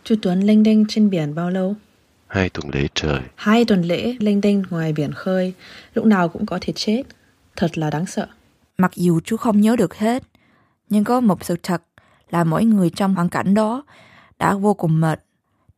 Chú 0.03 0.15
Tuấn 0.21 0.39
lênh 0.39 0.63
đênh 0.63 0.87
trên 0.87 1.09
biển 1.09 1.35
bao 1.35 1.49
lâu? 1.49 1.75
Hai 2.27 2.49
tuần 2.49 2.69
lễ 2.73 2.87
trời. 2.93 3.21
Hai 3.35 3.65
tuần 3.65 3.81
lễ 3.81 4.15
lênh 4.19 4.41
đênh 4.41 4.61
ngoài 4.69 4.93
biển 4.93 5.11
khơi, 5.11 5.53
lúc 5.93 6.05
nào 6.05 6.29
cũng 6.29 6.45
có 6.45 6.57
thể 6.61 6.73
chết. 6.75 7.03
Thật 7.55 7.77
là 7.77 7.89
đáng 7.89 8.05
sợ. 8.05 8.27
Mặc 8.77 8.91
dù 8.95 9.19
chú 9.19 9.37
không 9.37 9.61
nhớ 9.61 9.75
được 9.75 9.95
hết, 9.95 10.23
nhưng 10.89 11.03
có 11.03 11.19
một 11.19 11.45
sự 11.45 11.55
thật 11.63 11.81
là 12.29 12.43
mỗi 12.43 12.65
người 12.65 12.89
trong 12.89 13.15
hoàn 13.15 13.29
cảnh 13.29 13.53
đó 13.53 13.83
đã 14.39 14.53
vô 14.53 14.73
cùng 14.73 15.01
mệt. 15.01 15.23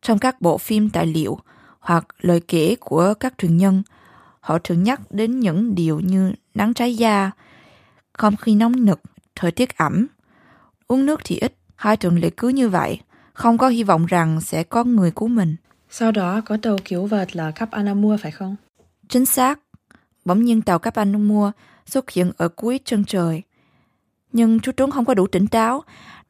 Trong 0.01 0.19
các 0.19 0.41
bộ 0.41 0.57
phim 0.57 0.89
tài 0.89 1.05
liệu 1.05 1.39
hoặc 1.79 2.05
lời 2.21 2.41
kể 2.47 2.75
của 2.79 3.13
các 3.13 3.33
truyền 3.37 3.57
nhân, 3.57 3.83
họ 4.39 4.57
thường 4.59 4.83
nhắc 4.83 5.01
đến 5.09 5.39
những 5.39 5.75
điều 5.75 5.99
như 5.99 6.33
nắng 6.53 6.73
cháy 6.73 6.95
da, 6.95 7.31
không 8.13 8.35
khí 8.35 8.55
nóng 8.55 8.85
nực, 8.85 9.01
thời 9.35 9.51
tiết 9.51 9.77
ẩm, 9.77 10.07
uống 10.87 11.05
nước 11.05 11.21
thì 11.23 11.37
ít, 11.37 11.53
hai 11.75 11.97
tuần 11.97 12.17
lễ 12.17 12.29
cứ 12.37 12.47
như 12.47 12.69
vậy, 12.69 12.99
không 13.33 13.57
có 13.57 13.67
hy 13.67 13.83
vọng 13.83 14.05
rằng 14.05 14.41
sẽ 14.41 14.63
có 14.63 14.83
người 14.83 15.11
cứu 15.11 15.27
mình. 15.27 15.55
Sau 15.89 16.11
đó 16.11 16.41
có 16.45 16.57
tàu 16.61 16.77
cứu 16.85 17.05
vật 17.05 17.35
là 17.35 17.51
Cap 17.51 17.71
Anamur 17.71 18.21
phải 18.21 18.31
không? 18.31 18.55
Chính 19.07 19.25
xác, 19.25 19.59
bỗng 20.25 20.43
nhiên 20.45 20.61
tàu 20.61 20.79
Cap 20.79 20.95
Anamur 20.95 21.51
xuất 21.85 22.09
hiện 22.09 22.31
ở 22.37 22.49
cuối 22.49 22.79
chân 22.85 23.05
trời. 23.05 23.43
Nhưng 24.31 24.59
chú 24.59 24.71
Tuấn 24.71 24.91
không 24.91 25.05
có 25.05 25.13
đủ 25.13 25.27
tỉnh 25.27 25.47
táo 25.47 25.83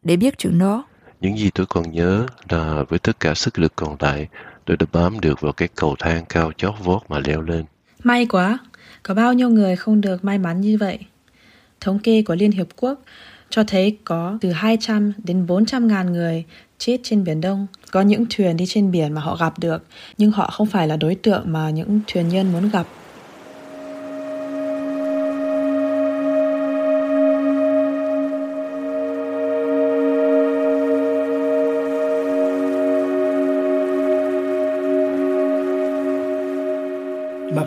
để 0.04 0.18
biết 0.18 0.38
chuyện 0.38 0.60
đó. 0.60 0.84
Những 1.22 1.38
gì 1.38 1.50
tôi 1.56 1.66
còn 1.66 1.92
nhớ 1.92 2.26
là 2.50 2.84
với 2.90 3.00
tất 3.00 3.20
cả 3.20 3.34
sức 3.34 3.60
lực 3.60 3.74
còn 3.76 3.96
lại, 4.00 4.28
tôi 4.66 4.78
đã 4.78 4.86
bám 4.92 5.20
được 5.20 5.42
vào 5.42 5.54
cái 5.54 5.68
cầu 5.76 5.96
thang 6.00 6.26
cao 6.30 6.52
chót 6.58 6.74
vót 6.84 7.02
mà 7.10 7.20
leo 7.20 7.42
lên. 7.42 7.66
May 8.04 8.26
quá, 8.26 8.58
có 9.04 9.14
bao 9.14 9.34
nhiêu 9.34 9.50
người 9.50 9.76
không 9.76 10.02
được 10.02 10.24
may 10.24 10.38
mắn 10.38 10.62
như 10.62 10.78
vậy? 10.78 11.00
Thống 11.82 12.00
kê 12.00 12.22
của 12.22 12.36
Liên 12.36 12.52
Hiệp 12.52 12.68
Quốc 12.76 13.02
cho 13.50 13.64
thấy 13.64 13.98
có 14.04 14.38
từ 14.42 14.52
200 14.52 15.14
đến 15.24 15.48
400 15.48 15.88
ngàn 15.88 16.14
người 16.14 16.46
chết 16.78 16.98
trên 17.04 17.24
Biển 17.24 17.42
Đông. 17.42 17.68
Có 17.92 18.02
những 18.02 18.26
thuyền 18.30 18.58
đi 18.58 18.66
trên 18.68 18.92
biển 18.92 19.14
mà 19.14 19.22
họ 19.22 19.36
gặp 19.36 19.60
được, 19.60 19.84
nhưng 20.18 20.32
họ 20.32 20.50
không 20.50 20.68
phải 20.68 20.88
là 20.88 20.98
đối 20.98 21.16
tượng 21.16 21.44
mà 21.46 21.70
những 21.70 22.00
thuyền 22.08 22.30
nhân 22.30 22.52
muốn 22.52 22.70
gặp. 22.70 22.88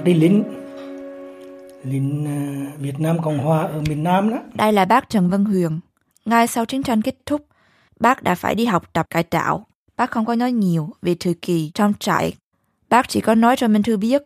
Bác 0.03 0.07
đi 0.07 0.15
lính, 0.15 0.45
lính 1.85 2.27
à, 2.27 2.39
Việt 2.79 3.01
Nam 3.01 3.23
Cộng 3.23 3.39
Hòa 3.39 3.63
ở 3.63 3.83
miền 3.89 4.03
Nam 4.03 4.31
đó. 4.31 4.37
Đây 4.55 4.73
là 4.73 4.85
bác 4.85 5.09
Trần 5.09 5.31
Văn 5.31 5.45
Huyền. 5.45 5.81
Ngay 6.25 6.47
sau 6.47 6.65
chiến 6.65 6.83
tranh 6.83 7.03
kết 7.03 7.17
thúc, 7.27 7.47
bác 8.01 8.23
đã 8.23 8.35
phải 8.35 8.55
đi 8.55 8.65
học 8.65 8.93
tập 8.93 9.07
cải 9.11 9.23
tạo. 9.23 9.67
Bác 9.97 10.11
không 10.11 10.25
có 10.25 10.35
nói 10.35 10.53
nhiều 10.53 10.91
về 11.03 11.17
thời 11.21 11.35
kỳ 11.35 11.71
trong 11.75 11.93
trại. 11.99 12.35
Bác 12.89 13.09
chỉ 13.09 13.21
có 13.21 13.35
nói 13.35 13.57
cho 13.57 13.69
Minh 13.69 13.83
Thư 13.83 13.97
biết 13.97 14.23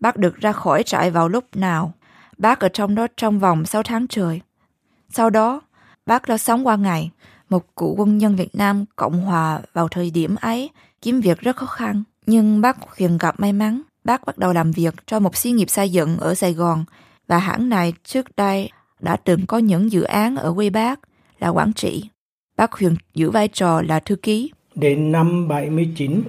bác 0.00 0.16
được 0.16 0.36
ra 0.36 0.52
khỏi 0.52 0.82
trại 0.82 1.10
vào 1.10 1.28
lúc 1.28 1.44
nào. 1.54 1.92
Bác 2.38 2.60
ở 2.60 2.68
trong 2.68 2.94
đó 2.94 3.06
trong 3.16 3.38
vòng 3.38 3.66
6 3.66 3.82
tháng 3.82 4.06
trời. 4.08 4.40
Sau 5.10 5.30
đó, 5.30 5.60
bác 6.06 6.28
đã 6.28 6.38
sống 6.38 6.66
qua 6.66 6.76
ngày. 6.76 7.10
Một 7.48 7.76
cựu 7.76 7.94
quân 7.96 8.18
nhân 8.18 8.36
Việt 8.36 8.54
Nam 8.54 8.84
Cộng 8.96 9.20
Hòa 9.20 9.60
vào 9.72 9.88
thời 9.88 10.10
điểm 10.10 10.36
ấy 10.40 10.70
kiếm 11.02 11.20
việc 11.20 11.40
rất 11.40 11.56
khó 11.56 11.66
khăn. 11.66 12.02
Nhưng 12.26 12.60
bác 12.60 12.76
Huyền 12.80 13.18
gặp 13.18 13.40
may 13.40 13.52
mắn. 13.52 13.82
Bác 14.06 14.26
bắt 14.26 14.38
đầu 14.38 14.52
làm 14.52 14.72
việc 14.72 14.94
cho 15.06 15.20
một 15.20 15.36
xí 15.36 15.50
nghiệp 15.50 15.70
xây 15.70 15.90
dựng 15.90 16.16
ở 16.18 16.34
Sài 16.34 16.52
Gòn 16.52 16.84
và 17.26 17.38
hãng 17.38 17.68
này 17.68 17.92
trước 18.04 18.36
đây 18.36 18.70
đã 19.00 19.16
từng 19.16 19.46
có 19.46 19.58
những 19.58 19.92
dự 19.92 20.02
án 20.02 20.36
ở 20.36 20.52
quê 20.54 20.70
bác 20.70 21.00
là 21.38 21.48
Quảng 21.48 21.72
Trị. 21.72 22.04
Bác 22.56 22.72
Huyền 22.72 22.96
giữ 23.14 23.30
vai 23.30 23.48
trò 23.48 23.82
là 23.82 24.00
thư 24.00 24.16
ký. 24.16 24.50
Đến 24.74 25.12
năm 25.12 25.48
79 25.48 26.22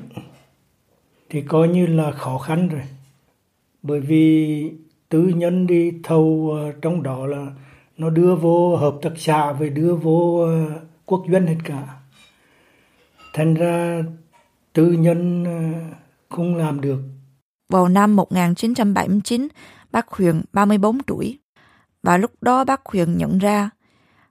thì 1.29 1.41
coi 1.41 1.67
như 1.67 1.85
là 1.85 2.11
khó 2.11 2.37
khăn 2.37 2.69
rồi. 2.69 2.81
Bởi 3.81 3.99
vì 3.99 4.71
tư 5.09 5.31
nhân 5.35 5.67
đi 5.67 5.91
thầu 6.03 6.51
ờ, 6.61 6.71
trong 6.81 7.03
đó 7.03 7.25
là 7.25 7.47
nó 7.97 8.09
đưa 8.09 8.35
vô 8.35 8.77
hợp 8.77 8.95
tác 9.01 9.11
xã 9.17 9.51
về 9.51 9.69
đưa 9.69 9.95
vô 9.95 10.37
ờ, 10.39 10.81
quốc 11.05 11.23
doanh 11.31 11.47
hết 11.47 11.57
cả 11.63 11.87
thành 13.33 13.53
ra 13.53 14.03
tư 14.73 14.91
nhân 14.91 15.43
ờ, 15.45 15.79
không 16.29 16.55
làm 16.55 16.81
được 16.81 16.99
vào 17.69 17.87
năm 17.87 18.15
1979, 18.15 19.47
bác 19.91 20.07
Huyền 20.09 20.41
34 20.53 21.03
tuổi. 21.03 21.39
Và 22.03 22.17
lúc 22.17 22.31
đó 22.41 22.63
bác 22.63 22.85
Huyền 22.85 23.17
nhận 23.17 23.37
ra 23.37 23.69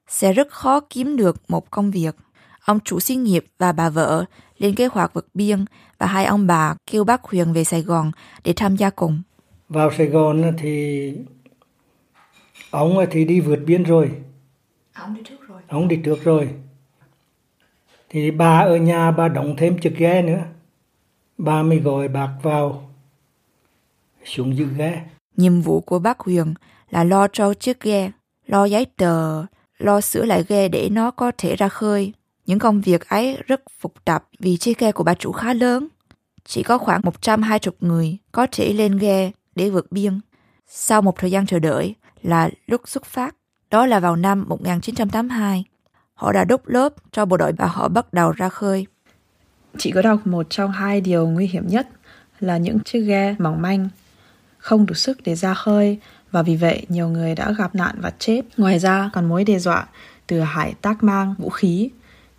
sẽ 0.08 0.32
rất 0.32 0.48
khó 0.50 0.80
kiếm 0.80 1.16
được 1.16 1.36
một 1.48 1.70
công 1.70 1.90
việc. 1.90 2.16
Ông 2.64 2.80
chủ 2.80 3.00
xí 3.00 3.14
nghiệp 3.16 3.44
và 3.58 3.72
bà 3.72 3.90
vợ 3.90 4.24
lên 4.58 4.74
kế 4.74 4.86
hoạch 4.86 5.14
vượt 5.14 5.26
biên 5.34 5.64
và 5.98 6.06
hai 6.06 6.24
ông 6.24 6.46
bà 6.46 6.74
kêu 6.86 7.04
bác 7.04 7.22
Huyền 7.22 7.52
về 7.52 7.64
Sài 7.64 7.82
Gòn 7.82 8.10
để 8.44 8.52
tham 8.56 8.76
gia 8.76 8.90
cùng. 8.90 9.22
vào 9.68 9.90
Sài 9.98 10.06
Gòn 10.06 10.52
thì 10.58 11.12
ông 12.70 12.96
thì 13.10 13.24
đi 13.24 13.40
vượt 13.40 13.58
biên 13.66 13.82
rồi 13.82 14.10
Ông 14.94 15.14
đi 15.14 15.20
trước 15.24 15.36
rồi. 15.48 15.62
ông 15.68 15.88
đi 15.88 16.00
trước 16.04 16.24
rồi 16.24 16.48
thì 18.08 18.30
bà 18.30 18.58
ở 18.60 18.76
nhà 18.76 19.10
bà 19.10 19.28
đóng 19.28 19.54
thêm 19.58 19.78
chiếc 19.78 19.94
ghe 19.96 20.22
nữa 20.22 20.42
bà 21.38 21.62
mới 21.62 21.78
gọi 21.78 22.08
bác 22.08 22.38
vào 22.42 22.85
xuống 24.26 24.56
giữ 24.56 24.66
ghe 24.76 25.04
Nhiệm 25.36 25.60
vụ 25.60 25.80
của 25.80 25.98
bác 25.98 26.20
Huyền 26.20 26.54
là 26.90 27.04
lo 27.04 27.28
cho 27.28 27.54
chiếc 27.54 27.80
ghe, 27.80 28.10
lo 28.46 28.64
giấy 28.64 28.86
tờ, 28.96 29.44
lo 29.78 30.00
sửa 30.00 30.24
lại 30.24 30.44
ghe 30.48 30.68
để 30.68 30.88
nó 30.88 31.10
có 31.10 31.32
thể 31.38 31.56
ra 31.56 31.68
khơi. 31.68 32.12
Những 32.46 32.58
công 32.58 32.80
việc 32.80 33.08
ấy 33.08 33.38
rất 33.46 33.62
phức 33.80 34.04
tạp 34.04 34.24
vì 34.38 34.56
chiếc 34.56 34.78
ghe 34.78 34.92
của 34.92 35.04
bà 35.04 35.14
chủ 35.14 35.32
khá 35.32 35.54
lớn. 35.54 35.88
Chỉ 36.44 36.62
có 36.62 36.78
khoảng 36.78 37.00
120 37.04 37.74
người 37.80 38.18
có 38.32 38.46
thể 38.52 38.72
lên 38.72 38.98
ghe 38.98 39.30
để 39.54 39.70
vượt 39.70 39.92
biên. 39.92 40.20
Sau 40.66 41.02
một 41.02 41.14
thời 41.18 41.30
gian 41.30 41.46
chờ 41.46 41.58
đợi 41.58 41.94
là 42.22 42.50
lúc 42.66 42.80
xuất 42.88 43.04
phát, 43.04 43.34
đó 43.70 43.86
là 43.86 44.00
vào 44.00 44.16
năm 44.16 44.44
1982. 44.48 45.64
Họ 46.14 46.32
đã 46.32 46.44
đúc 46.44 46.68
lớp 46.68 46.94
cho 47.12 47.24
bộ 47.24 47.36
đội 47.36 47.52
và 47.52 47.66
họ 47.66 47.88
bắt 47.88 48.12
đầu 48.12 48.32
ra 48.32 48.48
khơi. 48.48 48.86
Chị 49.78 49.90
có 49.90 50.02
đọc 50.02 50.26
một 50.26 50.46
trong 50.50 50.70
hai 50.72 51.00
điều 51.00 51.28
nguy 51.28 51.46
hiểm 51.46 51.66
nhất 51.66 51.88
là 52.40 52.58
những 52.58 52.78
chiếc 52.80 53.00
ghe 53.00 53.34
mỏng 53.38 53.62
manh, 53.62 53.88
không 54.66 54.86
đủ 54.86 54.94
sức 54.94 55.18
để 55.24 55.34
ra 55.34 55.54
khơi 55.54 55.98
và 56.30 56.42
vì 56.42 56.56
vậy 56.56 56.86
nhiều 56.88 57.08
người 57.08 57.34
đã 57.34 57.52
gặp 57.52 57.74
nạn 57.74 57.96
và 58.00 58.12
chết. 58.18 58.42
Ngoài 58.56 58.78
ra 58.78 59.10
còn 59.12 59.28
mối 59.28 59.44
đe 59.44 59.58
dọa 59.58 59.86
từ 60.26 60.40
hải 60.40 60.74
tác 60.82 61.02
mang 61.02 61.34
vũ 61.38 61.48
khí 61.48 61.90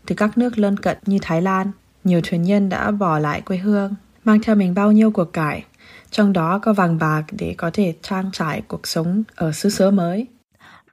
từ 0.06 0.16
các 0.16 0.38
nước 0.38 0.58
lân 0.58 0.78
cận 0.78 0.98
như 1.06 1.18
Thái 1.22 1.42
Lan. 1.42 1.72
Nhiều 2.04 2.22
thuyền 2.24 2.44
nhân 2.44 2.70
đã 2.70 2.92
bỏ 2.92 3.20
lại 3.20 3.42
quê 3.42 3.58
hương, 3.58 3.96
mang 4.24 4.42
theo 4.42 4.56
mình 4.56 4.74
bao 4.74 4.92
nhiêu 4.92 5.12
của 5.12 5.26
cải, 5.26 5.64
trong 6.12 6.34
đó 6.34 6.60
có 6.60 6.74
vàng 6.74 6.98
bạc 6.98 7.24
để 7.32 7.56
có 7.58 7.70
thể 7.74 7.94
trang 8.02 8.30
trải 8.34 8.62
cuộc 8.68 8.88
sống 8.88 9.24
ở 9.36 9.52
xứ 9.52 9.70
sở 9.70 9.92
mới. 9.92 10.28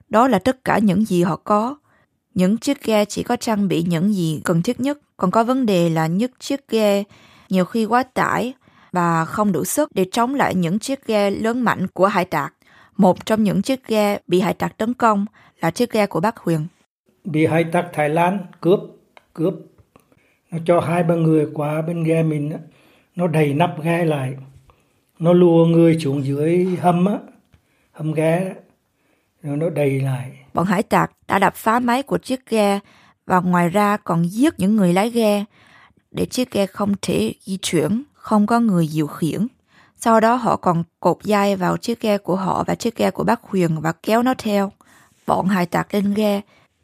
Đó 0.09 0.27
là 0.27 0.39
tất 0.39 0.63
cả 0.63 0.77
những 0.77 1.05
gì 1.05 1.23
họ 1.23 1.35
có. 1.35 1.75
Những 2.33 2.57
chiếc 2.57 2.83
ghe 2.83 3.05
chỉ 3.05 3.23
có 3.23 3.35
trang 3.35 3.67
bị 3.67 3.83
những 3.87 4.13
gì 4.13 4.41
cần 4.43 4.61
thiết 4.61 4.79
nhất. 4.79 4.99
Còn 5.17 5.31
có 5.31 5.43
vấn 5.43 5.65
đề 5.65 5.89
là 5.89 6.07
những 6.07 6.31
chiếc 6.39 6.67
ghe 6.69 7.03
nhiều 7.49 7.65
khi 7.65 7.85
quá 7.85 8.03
tải 8.03 8.53
và 8.95 9.25
không 9.25 9.51
đủ 9.51 9.65
sức 9.65 9.89
để 9.95 10.05
chống 10.11 10.35
lại 10.35 10.55
những 10.55 10.79
chiếc 10.79 11.05
ghe 11.05 11.31
lớn 11.31 11.61
mạnh 11.61 11.87
của 11.93 12.07
hải 12.07 12.25
tặc. 12.25 12.53
Một 12.97 13.25
trong 13.25 13.43
những 13.43 13.61
chiếc 13.61 13.87
ghe 13.87 14.19
bị 14.27 14.39
hải 14.39 14.53
tặc 14.53 14.77
tấn 14.77 14.93
công 14.93 15.25
là 15.59 15.71
chiếc 15.71 15.91
ghe 15.91 16.05
của 16.05 16.19
bác 16.19 16.37
Huyền. 16.37 16.67
bị 17.23 17.45
hải 17.45 17.63
tặc 17.63 17.85
Thái 17.93 18.09
Lan 18.09 18.37
cướp 18.61 18.79
cướp. 19.33 19.53
Nó 20.51 20.57
cho 20.65 20.79
hai 20.79 21.03
ba 21.03 21.15
người 21.15 21.47
qua 21.53 21.81
bên 21.81 22.03
ghe 22.03 22.23
mình 22.23 22.51
á, 22.51 22.59
nó 23.15 23.27
đầy 23.27 23.53
nắp 23.53 23.83
ghe 23.83 24.05
lại. 24.05 24.35
Nó 25.19 25.33
lùa 25.33 25.65
người 25.65 25.99
xuống 25.99 26.25
dưới 26.25 26.67
hầm 26.81 27.05
á 27.05 27.17
hầm 27.91 28.13
ghe 28.13 28.53
rồi 29.43 29.57
nó 29.57 29.69
đầy 29.69 29.99
lại. 29.99 30.31
Bọn 30.53 30.65
hải 30.65 30.83
tặc 30.83 31.11
đã 31.27 31.39
đập 31.39 31.55
phá 31.55 31.79
máy 31.79 32.03
của 32.03 32.17
chiếc 32.17 32.49
ghe 32.49 32.79
và 33.25 33.39
ngoài 33.39 33.69
ra 33.69 33.97
còn 33.97 34.23
giết 34.29 34.53
những 34.59 34.75
người 34.75 34.93
lái 34.93 35.09
ghe 35.09 35.45
để 36.11 36.25
chiếc 36.25 36.51
ghe 36.51 36.65
không 36.65 36.93
thể 37.01 37.33
di 37.41 37.57
chuyển, 37.61 38.03
không 38.25 38.45
có 38.45 38.59
người 38.59 38.89
điều 38.93 39.07
khiển. 39.07 39.47
Sau 39.97 40.19
đó 40.19 40.35
họ 40.35 40.55
còn 40.55 40.83
cột 40.99 41.17
dây 41.23 41.55
vào 41.55 41.77
chiếc 41.77 42.01
ghe 42.01 42.17
của 42.17 42.35
họ 42.35 42.63
và 42.67 42.75
chiếc 42.75 42.95
ghe 42.95 43.11
của 43.11 43.23
bác 43.23 43.41
Huyền 43.43 43.81
và 43.81 43.91
kéo 44.03 44.23
nó 44.23 44.33
theo. 44.37 44.71
Bọn 45.27 45.47
hải 45.47 45.65
tặc 45.65 45.93
lên 45.93 46.13
ghe, 46.13 46.41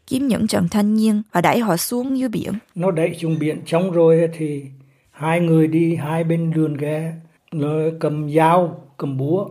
kiếm 0.08 0.28
những 0.28 0.48
trận 0.48 0.68
thanh 0.70 0.96
niên 0.96 1.22
và 1.32 1.42
đẩy 1.42 1.60
họ 1.60 1.78
xuống 1.78 2.18
dưới 2.18 2.30
biển. 2.30 2.54
nó 2.76 2.92
đẩy 2.92 3.18
xuống 3.22 3.40
biển 3.40 3.62
xong 3.66 3.92
rồi 3.92 4.30
thì 4.38 4.66
hai 5.12 5.40
người 5.40 5.68
đi 5.68 5.96
hai 5.96 6.24
bên 6.24 6.52
đường 6.52 6.78
ghe 6.78 7.14
nó 7.52 7.70
cầm 8.00 8.32
dao 8.32 8.88
cầm 8.98 9.18
búa 9.18 9.50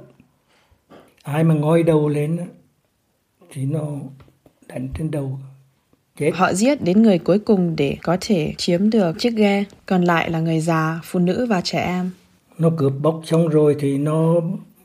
ai 1.23 1.45
mà 1.45 1.55
ngoi 1.55 1.83
đầu 1.83 2.09
lên 2.09 2.39
thì 3.51 3.65
nó 3.65 3.87
đánh 4.67 4.89
trên 4.99 5.11
đầu 5.11 5.39
chết 6.17 6.31
Họ 6.35 6.53
giết 6.53 6.83
đến 6.83 7.03
người 7.03 7.19
cuối 7.19 7.39
cùng 7.39 7.77
để 7.77 7.97
có 8.03 8.17
thể 8.21 8.55
chiếm 8.57 8.91
được 8.91 9.19
chiếc 9.19 9.35
ghe, 9.35 9.65
còn 9.87 10.03
lại 10.03 10.31
là 10.31 10.41
người 10.41 10.61
già, 10.61 11.01
phụ 11.05 11.19
nữ 11.19 11.47
và 11.47 11.61
trẻ 11.61 11.79
em. 11.85 12.11
nó 12.59 12.71
cướp 12.77 12.93
bóc 13.03 13.21
xong 13.25 13.49
rồi 13.49 13.77
thì 13.81 13.99
nó 13.99 14.35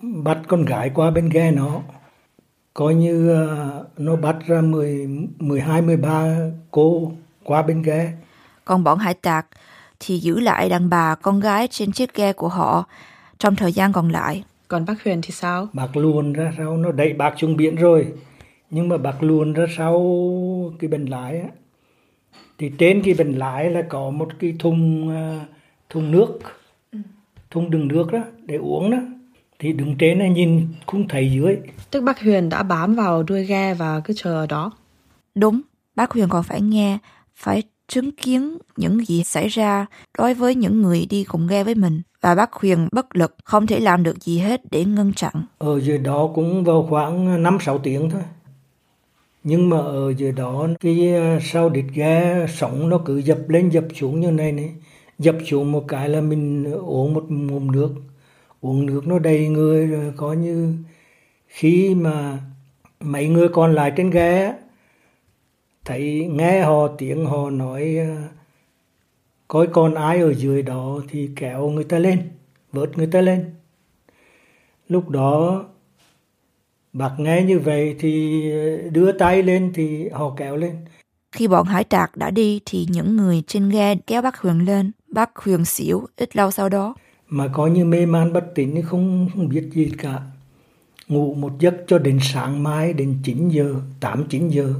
bắt 0.01 0.37
con 0.47 0.65
gái 0.65 0.91
qua 0.93 1.11
bên 1.11 1.29
ghe 1.29 1.51
nó 1.51 1.81
coi 2.73 2.95
như 2.95 3.33
à, 3.33 3.69
nó 3.97 4.15
bắt 4.15 4.35
ra 4.47 4.61
10, 4.61 5.07
12, 5.39 5.81
13 5.81 6.35
cô 6.71 7.11
qua 7.43 7.61
bên 7.61 7.81
ghe 7.81 8.13
Còn 8.65 8.83
bọn 8.83 8.97
hải 8.99 9.13
tặc 9.13 9.45
thì 9.99 10.17
giữ 10.19 10.39
lại 10.39 10.69
đàn 10.69 10.89
bà 10.89 11.15
con 11.15 11.39
gái 11.39 11.67
trên 11.71 11.91
chiếc 11.91 12.13
ghe 12.13 12.33
của 12.33 12.47
họ 12.47 12.83
trong 13.37 13.55
thời 13.55 13.71
gian 13.71 13.93
còn 13.93 14.09
lại. 14.09 14.43
Còn 14.67 14.85
bác 14.85 15.03
Huyền 15.03 15.21
thì 15.21 15.31
sao? 15.31 15.67
bạc 15.73 15.97
luồn 15.97 16.33
ra 16.33 16.53
sau 16.57 16.77
nó 16.77 16.91
đẩy 16.91 17.13
bạc 17.13 17.33
xuống 17.37 17.57
biển 17.57 17.75
rồi 17.75 18.07
nhưng 18.69 18.89
mà 18.89 18.97
bạc 18.97 19.23
luồn 19.23 19.53
ra 19.53 19.65
sau 19.77 20.73
cái 20.79 20.87
bình 20.87 21.05
lái 21.05 21.39
á 21.39 21.47
thì 22.57 22.71
trên 22.77 23.01
cái 23.05 23.13
bình 23.13 23.33
lái 23.37 23.69
là 23.69 23.81
có 23.89 24.09
một 24.09 24.29
cái 24.39 24.55
thùng 24.59 25.09
à, 25.09 25.45
thùng 25.89 26.11
nước 26.11 26.39
thùng 27.51 27.71
đựng 27.71 27.87
nước 27.87 28.11
đó 28.11 28.19
để 28.45 28.55
uống 28.55 28.91
đó 28.91 28.97
thì 29.59 29.73
đứng 29.73 29.95
trên 29.97 30.19
này 30.19 30.29
nhìn 30.29 30.67
không 30.85 31.07
thấy 31.07 31.31
dưới 31.31 31.57
Tức 31.91 32.01
bác 32.01 32.21
Huyền 32.21 32.49
đã 32.49 32.63
bám 32.63 32.95
vào 32.95 33.23
đuôi 33.23 33.43
ghe 33.45 33.73
và 33.73 33.99
cứ 33.99 34.13
chờ 34.17 34.33
ở 34.33 34.47
đó. 34.47 34.71
Đúng, 35.35 35.61
bác 35.95 36.11
Huyền 36.11 36.29
còn 36.29 36.43
phải 36.43 36.61
nghe, 36.61 36.97
phải 37.35 37.63
chứng 37.87 38.11
kiến 38.11 38.57
những 38.77 39.05
gì 39.05 39.23
xảy 39.23 39.47
ra 39.47 39.85
đối 40.17 40.33
với 40.33 40.55
những 40.55 40.81
người 40.81 41.05
đi 41.09 41.23
cùng 41.23 41.47
ghe 41.47 41.63
với 41.63 41.75
mình. 41.75 42.01
Và 42.21 42.35
bác 42.35 42.53
Huyền 42.53 42.87
bất 42.91 43.15
lực, 43.15 43.35
không 43.43 43.67
thể 43.67 43.79
làm 43.79 44.03
được 44.03 44.23
gì 44.23 44.39
hết 44.39 44.61
để 44.71 44.85
ngăn 44.85 45.13
chặn. 45.13 45.33
ở 45.57 45.79
dưới 45.79 45.97
đó 45.97 46.29
cũng 46.35 46.63
vào 46.63 46.87
khoảng 46.89 47.43
5-6 47.43 47.77
tiếng 47.77 48.09
thôi 48.09 48.21
nhưng 49.45 49.69
mà 49.69 49.77
ở 49.77 50.13
dưới 50.17 50.31
đó, 50.31 50.67
cái 50.79 51.13
ờ, 51.13 51.39
sau 51.41 51.69
đít 51.69 51.85
ghe 51.93 52.45
sóng 52.49 52.89
nó 52.89 52.97
cứ 53.05 53.17
dập 53.17 53.49
lên, 53.49 53.69
dập 53.69 53.85
xuống 53.95 54.19
như 54.19 54.31
này 54.31 54.51
này. 54.51 54.71
Dập 55.19 55.35
xuống 55.45 55.71
một 55.71 55.85
cái 55.87 56.09
là 56.09 56.21
mình 56.21 56.73
uống 56.73 57.13
một 57.13 57.25
ngụm 57.29 57.71
nước. 57.71 57.89
Uống 58.61 58.85
nước 58.85 59.07
nó 59.07 59.19
đầy 59.19 59.47
người 59.49 59.87
rồi 59.87 60.13
có 60.17 60.33
như 60.33 60.73
khi 61.47 61.95
mà 61.95 62.39
mấy 62.99 63.27
người 63.27 63.49
còn 63.49 63.73
lại 63.75 63.93
trên 63.97 64.09
ghe 64.09 64.55
thấy 65.85 66.29
nghe 66.31 66.61
họ 66.61 66.87
tiếng 66.87 67.25
họ 67.25 67.49
nói 67.49 67.97
có 69.47 69.59
coi 69.59 69.67
còn 69.67 69.93
ai 69.95 70.21
ở 70.21 70.33
dưới 70.33 70.61
đó 70.61 71.01
thì 71.09 71.29
kéo 71.35 71.69
người 71.69 71.83
ta 71.83 71.99
lên, 71.99 72.29
vớt 72.71 72.97
người 72.97 73.07
ta 73.07 73.21
lên. 73.21 73.55
Lúc 74.87 75.09
đó 75.09 75.65
bác 76.95 77.11
nghe 77.17 77.43
như 77.43 77.59
vậy 77.59 77.95
thì 77.99 78.43
đưa 78.91 79.11
tay 79.11 79.43
lên 79.43 79.71
thì 79.75 80.09
họ 80.09 80.33
kéo 80.37 80.57
lên 80.57 80.75
Khi 81.31 81.47
bọn 81.47 81.67
hải 81.67 81.83
tặc 81.83 82.17
đã 82.17 82.31
đi 82.31 82.59
thì 82.65 82.87
những 82.89 83.17
người 83.17 83.43
trên 83.47 83.69
ghe 83.69 83.95
kéo 83.95 84.21
bác 84.21 84.37
Huyền 84.37 84.65
lên. 84.65 84.91
Bác 85.07 85.35
Huyền 85.35 85.65
xỉu 85.65 86.07
ít 86.15 86.35
lâu 86.35 86.51
sau 86.51 86.69
đó. 86.69 86.95
mà 87.27 87.47
có 87.53 87.67
như 87.67 87.85
mê 87.85 88.05
man 88.05 88.33
bất 88.33 88.45
tỉnh 88.55 88.75
thì 88.75 88.81
không, 88.81 89.29
không 89.33 89.49
biết 89.49 89.69
gì 89.73 89.91
cả 89.97 90.21
ngủ 91.07 91.33
một 91.33 91.51
giấc 91.59 91.75
cho 91.87 91.97
đến 91.97 92.19
sáng 92.21 92.63
mai 92.63 92.93
đến 92.93 93.17
9 93.23 93.49
giờ 93.49 93.75
8 93.99 94.25
9 94.29 94.49
giờ 94.49 94.73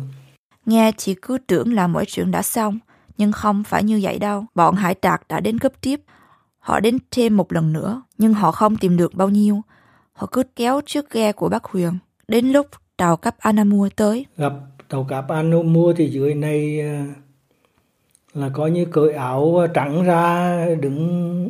Nghe 0.65 0.91
chỉ 0.97 1.15
cứ 1.21 1.37
tưởng 1.47 1.73
là 1.73 1.87
mọi 1.87 2.05
chuyện 2.07 2.31
đã 2.31 2.41
xong, 2.41 2.79
nhưng 3.17 3.31
không 3.31 3.63
phải 3.63 3.83
như 3.83 3.99
vậy 4.03 4.19
đâu. 4.19 4.45
Bọn 4.55 4.75
hải 4.75 4.95
tặc 4.95 5.21
đã 5.29 5.39
đến 5.39 5.59
cướp 5.59 5.73
tiếp. 5.81 6.01
Họ 6.59 6.79
đến 6.79 6.97
thêm 7.11 7.37
một 7.37 7.53
lần 7.53 7.73
nữa, 7.73 8.01
nhưng 8.17 8.33
họ 8.33 8.51
không 8.51 8.77
tìm 8.77 8.97
được 8.97 9.13
bao 9.13 9.29
nhiêu. 9.29 9.61
Họ 10.15 10.27
cứ 10.31 10.43
kéo 10.55 10.81
chiếc 10.85 11.09
ghe 11.09 11.31
của 11.31 11.49
bác 11.49 11.63
Huyền. 11.63 11.91
Đến 12.27 12.45
lúc 12.45 12.67
tàu 12.97 13.17
cáp 13.17 13.37
Anamua 13.39 13.89
tới, 13.95 14.25
gặp 14.37 14.53
tàu 14.89 15.03
cáp 15.03 15.29
Anamua 15.29 15.93
thì 15.93 16.09
dưới 16.09 16.35
này 16.35 16.81
à, 16.81 17.05
là 18.33 18.49
có 18.53 18.67
như 18.67 18.85
cởi 18.85 19.13
áo 19.13 19.63
à, 19.63 19.67
trắng 19.73 20.03
ra 20.03 20.65
đứng 20.81 21.49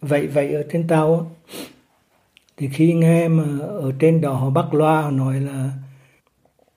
vậy 0.00 0.26
vậy 0.26 0.54
ở 0.54 0.64
trên 0.72 0.88
tàu. 0.88 1.36
Thì 2.56 2.68
khi 2.68 2.92
nghe 2.92 3.28
mà 3.28 3.44
ở 3.60 3.92
trên 3.98 4.20
đó 4.20 4.32
họ 4.32 4.50
bắt 4.50 4.74
loa 4.74 5.02
họ 5.02 5.10
nói 5.10 5.40
là 5.40 5.70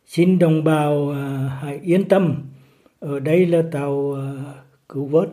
xin 0.05 0.39
đồng 0.39 0.63
bào 0.63 1.11
à, 1.11 1.57
hãy 1.61 1.79
yên 1.83 2.09
tâm 2.09 2.35
ở 2.99 3.19
đây 3.19 3.45
là 3.45 3.63
tàu 3.71 4.17
cứu 4.89 5.05
vớt. 5.05 5.29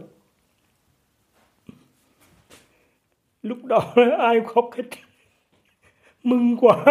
Lúc 3.43 3.65
đó 3.65 3.93
ai 4.19 4.41
khóc 4.55 4.71
hết 4.77 4.85
mừng 6.25 6.57
quá 6.57 6.85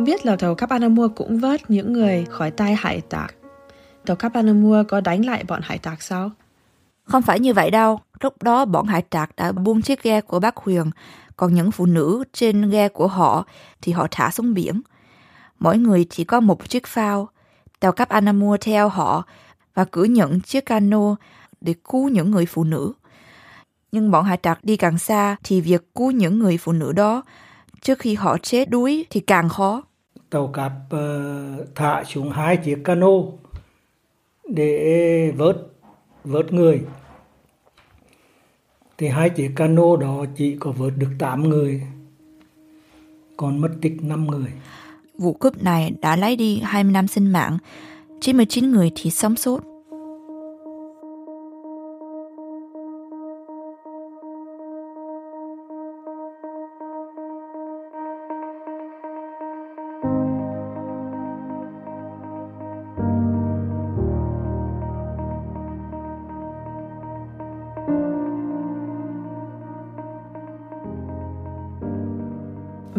không 0.00 0.04
biết 0.04 0.26
là 0.26 0.36
tàu 0.36 0.54
Capanamua 0.54 1.08
cũng 1.08 1.38
vớt 1.38 1.70
những 1.70 1.92
người 1.92 2.26
khỏi 2.30 2.50
tay 2.50 2.74
hải 2.74 3.00
tặc. 3.00 3.34
Tàu 4.06 4.16
Capanamua 4.16 4.84
có 4.88 5.00
đánh 5.00 5.24
lại 5.24 5.44
bọn 5.48 5.60
hải 5.64 5.78
tặc 5.78 6.02
sao? 6.02 6.30
Không 7.04 7.22
phải 7.22 7.40
như 7.40 7.54
vậy 7.54 7.70
đâu. 7.70 8.00
Lúc 8.20 8.42
đó 8.42 8.64
bọn 8.64 8.86
hải 8.86 9.02
tặc 9.02 9.36
đã 9.36 9.52
buông 9.52 9.82
chiếc 9.82 10.02
ghe 10.02 10.20
của 10.20 10.40
bác 10.40 10.56
Huyền, 10.56 10.90
còn 11.36 11.54
những 11.54 11.70
phụ 11.70 11.86
nữ 11.86 12.24
trên 12.32 12.70
ghe 12.70 12.88
của 12.88 13.06
họ 13.06 13.46
thì 13.82 13.92
họ 13.92 14.06
thả 14.10 14.30
xuống 14.30 14.54
biển. 14.54 14.80
Mỗi 15.58 15.78
người 15.78 16.06
chỉ 16.10 16.24
có 16.24 16.40
một 16.40 16.68
chiếc 16.68 16.86
phao. 16.86 17.28
Tàu 17.80 17.92
cấp 17.92 18.08
Anamua 18.08 18.56
theo 18.60 18.88
họ 18.88 19.24
và 19.74 19.84
cử 19.84 20.04
nhận 20.04 20.40
chiếc 20.40 20.66
cano 20.66 21.16
để 21.60 21.74
cứu 21.90 22.08
những 22.08 22.30
người 22.30 22.46
phụ 22.46 22.64
nữ. 22.64 22.92
Nhưng 23.92 24.10
bọn 24.10 24.24
hải 24.24 24.36
tặc 24.36 24.64
đi 24.64 24.76
càng 24.76 24.98
xa 24.98 25.36
thì 25.42 25.60
việc 25.60 25.94
cứu 25.94 26.10
những 26.10 26.38
người 26.38 26.58
phụ 26.58 26.72
nữ 26.72 26.92
đó 26.92 27.22
trước 27.80 27.98
khi 27.98 28.14
họ 28.14 28.38
chết 28.38 28.70
đuối 28.70 29.06
thì 29.10 29.20
càng 29.20 29.48
khó. 29.48 29.82
Tàu 30.30 30.48
cáp 30.48 30.72
ờ, 30.90 31.66
thả 31.74 32.04
xuống 32.04 32.30
hai 32.30 32.56
chiếc 32.56 32.78
cano 32.84 33.08
để 34.48 35.32
vớt 35.36 35.56
vớt 36.24 36.52
người. 36.52 36.80
Thì 38.98 39.08
hai 39.08 39.30
chiếc 39.30 39.52
cano 39.56 39.96
đó 39.96 40.24
chỉ 40.36 40.56
có 40.60 40.72
vớt 40.72 40.92
được 40.96 41.10
8 41.18 41.48
người, 41.48 41.82
còn 43.36 43.60
mất 43.60 43.70
tích 43.82 44.02
5 44.02 44.26
người. 44.26 44.52
Vụ 45.18 45.32
cướp 45.32 45.62
này 45.62 45.92
đã 46.00 46.16
lấy 46.16 46.36
đi 46.36 46.60
25 46.64 47.08
sinh 47.08 47.32
mạng 47.32 47.58
99 48.20 48.70
người 48.70 48.90
thì 48.94 49.10
sống 49.10 49.36
sót. 49.36 49.60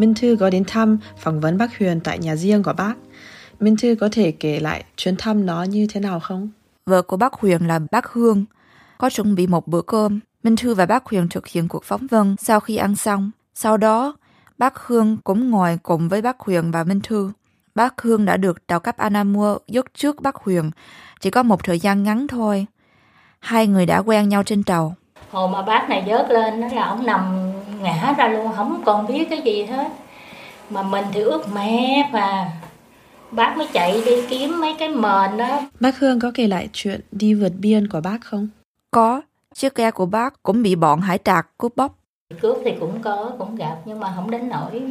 Minh 0.02 0.14
Thư 0.14 0.36
có 0.40 0.50
đến 0.50 0.64
thăm, 0.64 0.98
phỏng 1.16 1.40
vấn 1.40 1.58
bác 1.58 1.78
Huyền 1.78 2.00
tại 2.00 2.18
nhà 2.18 2.36
riêng 2.36 2.62
của 2.62 2.72
bác. 2.72 2.94
Minh 3.60 3.76
Thư 3.76 3.94
có 4.00 4.08
thể 4.12 4.32
kể 4.32 4.60
lại 4.60 4.84
chuyến 4.96 5.16
thăm 5.16 5.46
nó 5.46 5.62
như 5.62 5.86
thế 5.90 6.00
nào 6.00 6.20
không? 6.20 6.48
Vợ 6.86 7.02
của 7.02 7.16
bác 7.16 7.32
Huyền 7.32 7.66
là 7.66 7.80
bác 7.90 8.06
Hương, 8.06 8.44
có 8.98 9.10
chuẩn 9.10 9.34
bị 9.34 9.46
một 9.46 9.68
bữa 9.68 9.82
cơm. 9.82 10.20
Minh 10.42 10.56
Thư 10.56 10.74
và 10.74 10.86
bác 10.86 11.06
Huyền 11.06 11.28
thực 11.28 11.46
hiện 11.46 11.68
cuộc 11.68 11.84
phỏng 11.84 12.06
vấn 12.06 12.36
sau 12.38 12.60
khi 12.60 12.76
ăn 12.76 12.96
xong. 12.96 13.30
Sau 13.54 13.76
đó, 13.76 14.16
bác 14.58 14.78
Hương 14.78 15.16
cũng 15.24 15.50
ngồi 15.50 15.78
cùng 15.82 16.08
với 16.08 16.22
bác 16.22 16.40
Huyền 16.40 16.70
và 16.70 16.84
Minh 16.84 17.00
Thư. 17.00 17.32
Bác 17.74 18.02
Hương 18.02 18.24
đã 18.24 18.36
được 18.36 18.66
tàu 18.66 18.80
cấp 18.80 18.96
Anamua 18.96 19.58
dốc 19.68 19.86
trước 19.94 20.22
bác 20.22 20.36
Huyền, 20.36 20.70
chỉ 21.20 21.30
có 21.30 21.42
một 21.42 21.64
thời 21.64 21.78
gian 21.78 22.02
ngắn 22.02 22.28
thôi. 22.28 22.66
Hai 23.40 23.66
người 23.66 23.86
đã 23.86 23.98
quen 23.98 24.28
nhau 24.28 24.42
trên 24.42 24.62
tàu. 24.62 24.94
Hồi 25.30 25.48
mà 25.48 25.62
bác 25.62 25.86
này 25.88 26.04
vớt 26.06 26.30
lên 26.30 26.60
đó 26.60 26.68
là 26.74 26.84
ông 26.84 27.06
nằm 27.06 27.41
ngã 27.82 28.14
ra 28.18 28.28
luôn 28.28 28.52
không 28.56 28.82
còn 28.84 29.06
biết 29.06 29.26
cái 29.30 29.40
gì 29.40 29.64
hết. 29.64 29.88
Mà 30.70 30.82
mình 30.82 31.04
thì 31.12 31.20
ướt 31.20 31.42
mẹ 31.54 32.08
và 32.12 32.50
bác 33.30 33.56
mới 33.56 33.66
chạy 33.72 34.02
đi 34.06 34.26
kiếm 34.28 34.60
mấy 34.60 34.74
cái 34.78 34.88
mền 34.88 35.36
đó. 35.36 35.60
Bác 35.80 35.98
hương 35.98 36.20
có 36.20 36.30
kể 36.34 36.46
lại 36.46 36.68
chuyện 36.72 37.00
đi 37.12 37.34
vượt 37.34 37.52
biên 37.58 37.88
của 37.88 38.00
bác 38.00 38.18
không? 38.20 38.48
Có 38.90 39.22
chiếc 39.54 39.74
ghe 39.74 39.90
của 39.90 40.06
bác 40.06 40.42
cũng 40.42 40.62
bị 40.62 40.74
bọn 40.74 41.00
hải 41.00 41.18
tặc 41.18 41.48
cướp 41.58 41.76
bóc. 41.76 41.98
Cướp 42.40 42.58
thì 42.64 42.70
cũng 42.80 43.02
có 43.02 43.32
cũng 43.38 43.56
gặp 43.56 43.76
nhưng 43.84 44.00
mà 44.00 44.12
không 44.16 44.30
đến 44.30 44.48
nỗi 44.48 44.82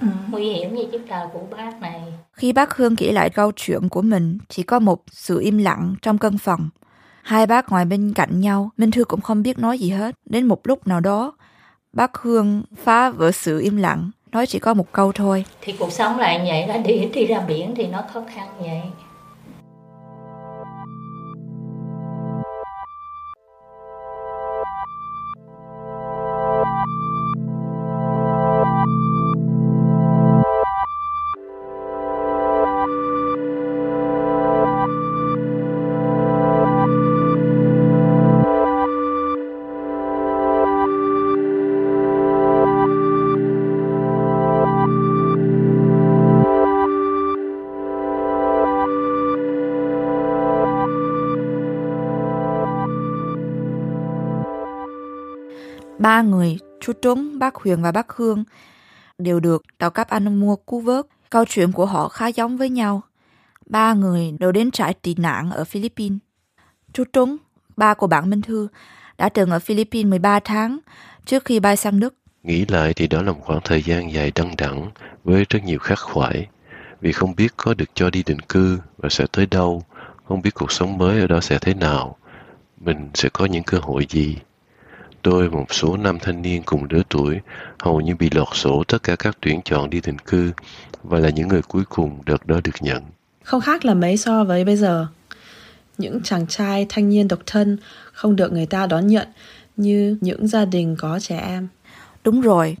ừ. 0.00 0.06
nguy 0.30 0.52
hiểm 0.52 0.74
như 0.74 0.84
chiếc 0.92 1.08
tàu 1.08 1.30
của 1.32 1.56
bác 1.56 1.80
này. 1.80 2.02
Khi 2.32 2.52
bác 2.52 2.76
hương 2.76 2.96
kể 2.96 3.12
lại 3.12 3.30
câu 3.30 3.52
chuyện 3.56 3.88
của 3.88 4.02
mình 4.02 4.38
chỉ 4.48 4.62
có 4.62 4.78
một 4.78 5.02
sự 5.10 5.40
im 5.40 5.58
lặng 5.58 5.94
trong 6.02 6.18
căn 6.18 6.38
phòng. 6.38 6.68
Hai 7.22 7.46
bác 7.46 7.72
ngồi 7.72 7.84
bên 7.84 8.12
cạnh 8.14 8.40
nhau 8.40 8.70
minh 8.76 8.90
thư 8.90 9.04
cũng 9.04 9.20
không 9.20 9.42
biết 9.42 9.58
nói 9.58 9.78
gì 9.78 9.90
hết. 9.90 10.14
Đến 10.24 10.46
một 10.46 10.66
lúc 10.66 10.86
nào 10.86 11.00
đó 11.00 11.32
Bác 11.92 12.18
Hương 12.18 12.62
phá 12.84 13.10
vỡ 13.10 13.32
sự 13.32 13.60
im 13.60 13.76
lặng, 13.76 14.10
nói 14.32 14.46
chỉ 14.46 14.58
có 14.58 14.74
một 14.74 14.92
câu 14.92 15.12
thôi. 15.12 15.44
Thì 15.60 15.74
cuộc 15.78 15.92
sống 15.92 16.18
lại 16.18 16.44
vậy 16.46 16.66
đó, 16.66 16.76
đi 16.84 17.08
đi 17.14 17.26
ra 17.26 17.40
biển 17.40 17.74
thì 17.76 17.86
nó 17.86 18.02
khó 18.12 18.22
khăn 18.34 18.48
vậy. 18.58 18.80
Ba 56.20 56.24
người, 56.24 56.58
chú 56.80 56.92
Trúng, 57.02 57.38
bác 57.38 57.54
Huyền 57.54 57.82
và 57.82 57.92
bác 57.92 58.12
Hương, 58.12 58.44
đều 59.18 59.40
được 59.40 59.62
tàu 59.78 59.90
cấp 59.90 60.08
anh 60.08 60.40
mua 60.40 60.56
cứu 60.56 60.80
vớt. 60.80 61.06
Câu 61.30 61.44
chuyện 61.48 61.72
của 61.72 61.86
họ 61.86 62.08
khá 62.08 62.26
giống 62.26 62.56
với 62.56 62.70
nhau. 62.70 63.02
Ba 63.66 63.94
người 63.94 64.32
đều 64.40 64.52
đến 64.52 64.70
trại 64.70 64.94
tị 64.94 65.14
nạn 65.14 65.50
ở 65.50 65.64
Philippines. 65.64 66.18
Chú 66.92 67.04
Trúng, 67.12 67.36
ba 67.76 67.94
của 67.94 68.06
bạn 68.06 68.30
Minh 68.30 68.42
Thư, 68.42 68.68
đã 69.18 69.28
từng 69.28 69.50
ở 69.50 69.58
Philippines 69.58 70.10
13 70.10 70.40
tháng 70.40 70.78
trước 71.26 71.44
khi 71.44 71.60
bay 71.60 71.76
sang 71.76 72.00
Đức. 72.00 72.14
Nghĩ 72.42 72.64
lại 72.68 72.94
thì 72.94 73.06
đó 73.06 73.22
là 73.22 73.32
một 73.32 73.40
khoảng 73.42 73.60
thời 73.64 73.82
gian 73.82 74.12
dài 74.12 74.32
đăng 74.34 74.54
đẳng 74.58 74.90
với 75.24 75.46
rất 75.50 75.64
nhiều 75.64 75.78
khắc 75.78 75.98
khoải 75.98 76.48
vì 77.00 77.12
không 77.12 77.36
biết 77.36 77.52
có 77.56 77.74
được 77.74 77.90
cho 77.94 78.10
đi 78.10 78.22
định 78.26 78.40
cư 78.48 78.78
và 78.96 79.08
sẽ 79.08 79.26
tới 79.32 79.46
đâu, 79.46 79.82
không 80.24 80.42
biết 80.42 80.54
cuộc 80.54 80.72
sống 80.72 80.98
mới 80.98 81.20
ở 81.20 81.26
đó 81.26 81.40
sẽ 81.40 81.58
thế 81.58 81.74
nào, 81.74 82.16
mình 82.80 83.10
sẽ 83.14 83.28
có 83.32 83.44
những 83.44 83.62
cơ 83.62 83.78
hội 83.78 84.06
gì. 84.10 84.36
Tôi 85.22 85.50
một 85.50 85.66
số 85.70 85.96
nam 85.96 86.18
thanh 86.18 86.42
niên 86.42 86.62
cùng 86.62 86.86
lứa 86.90 87.02
tuổi 87.08 87.40
hầu 87.78 88.00
như 88.00 88.14
bị 88.14 88.30
lọt 88.32 88.48
sổ 88.52 88.84
tất 88.88 89.02
cả 89.02 89.16
các 89.16 89.36
tuyển 89.40 89.60
chọn 89.64 89.90
đi 89.90 90.00
định 90.06 90.18
cư 90.18 90.52
và 91.02 91.18
là 91.18 91.30
những 91.30 91.48
người 91.48 91.62
cuối 91.62 91.84
cùng 91.88 92.18
đợt 92.26 92.46
đó 92.46 92.60
được 92.64 92.76
nhận. 92.80 93.02
Không 93.42 93.60
khác 93.60 93.84
là 93.84 93.94
mấy 93.94 94.16
so 94.16 94.44
với 94.44 94.64
bây 94.64 94.76
giờ. 94.76 95.06
Những 95.98 96.20
chàng 96.24 96.46
trai 96.46 96.86
thanh 96.88 97.08
niên 97.08 97.28
độc 97.28 97.38
thân 97.46 97.78
không 98.12 98.36
được 98.36 98.52
người 98.52 98.66
ta 98.66 98.86
đón 98.86 99.06
nhận 99.06 99.28
như 99.76 100.18
những 100.20 100.48
gia 100.48 100.64
đình 100.64 100.96
có 100.98 101.18
trẻ 101.20 101.38
em. 101.38 101.68
Đúng 102.24 102.40
rồi, 102.40 102.76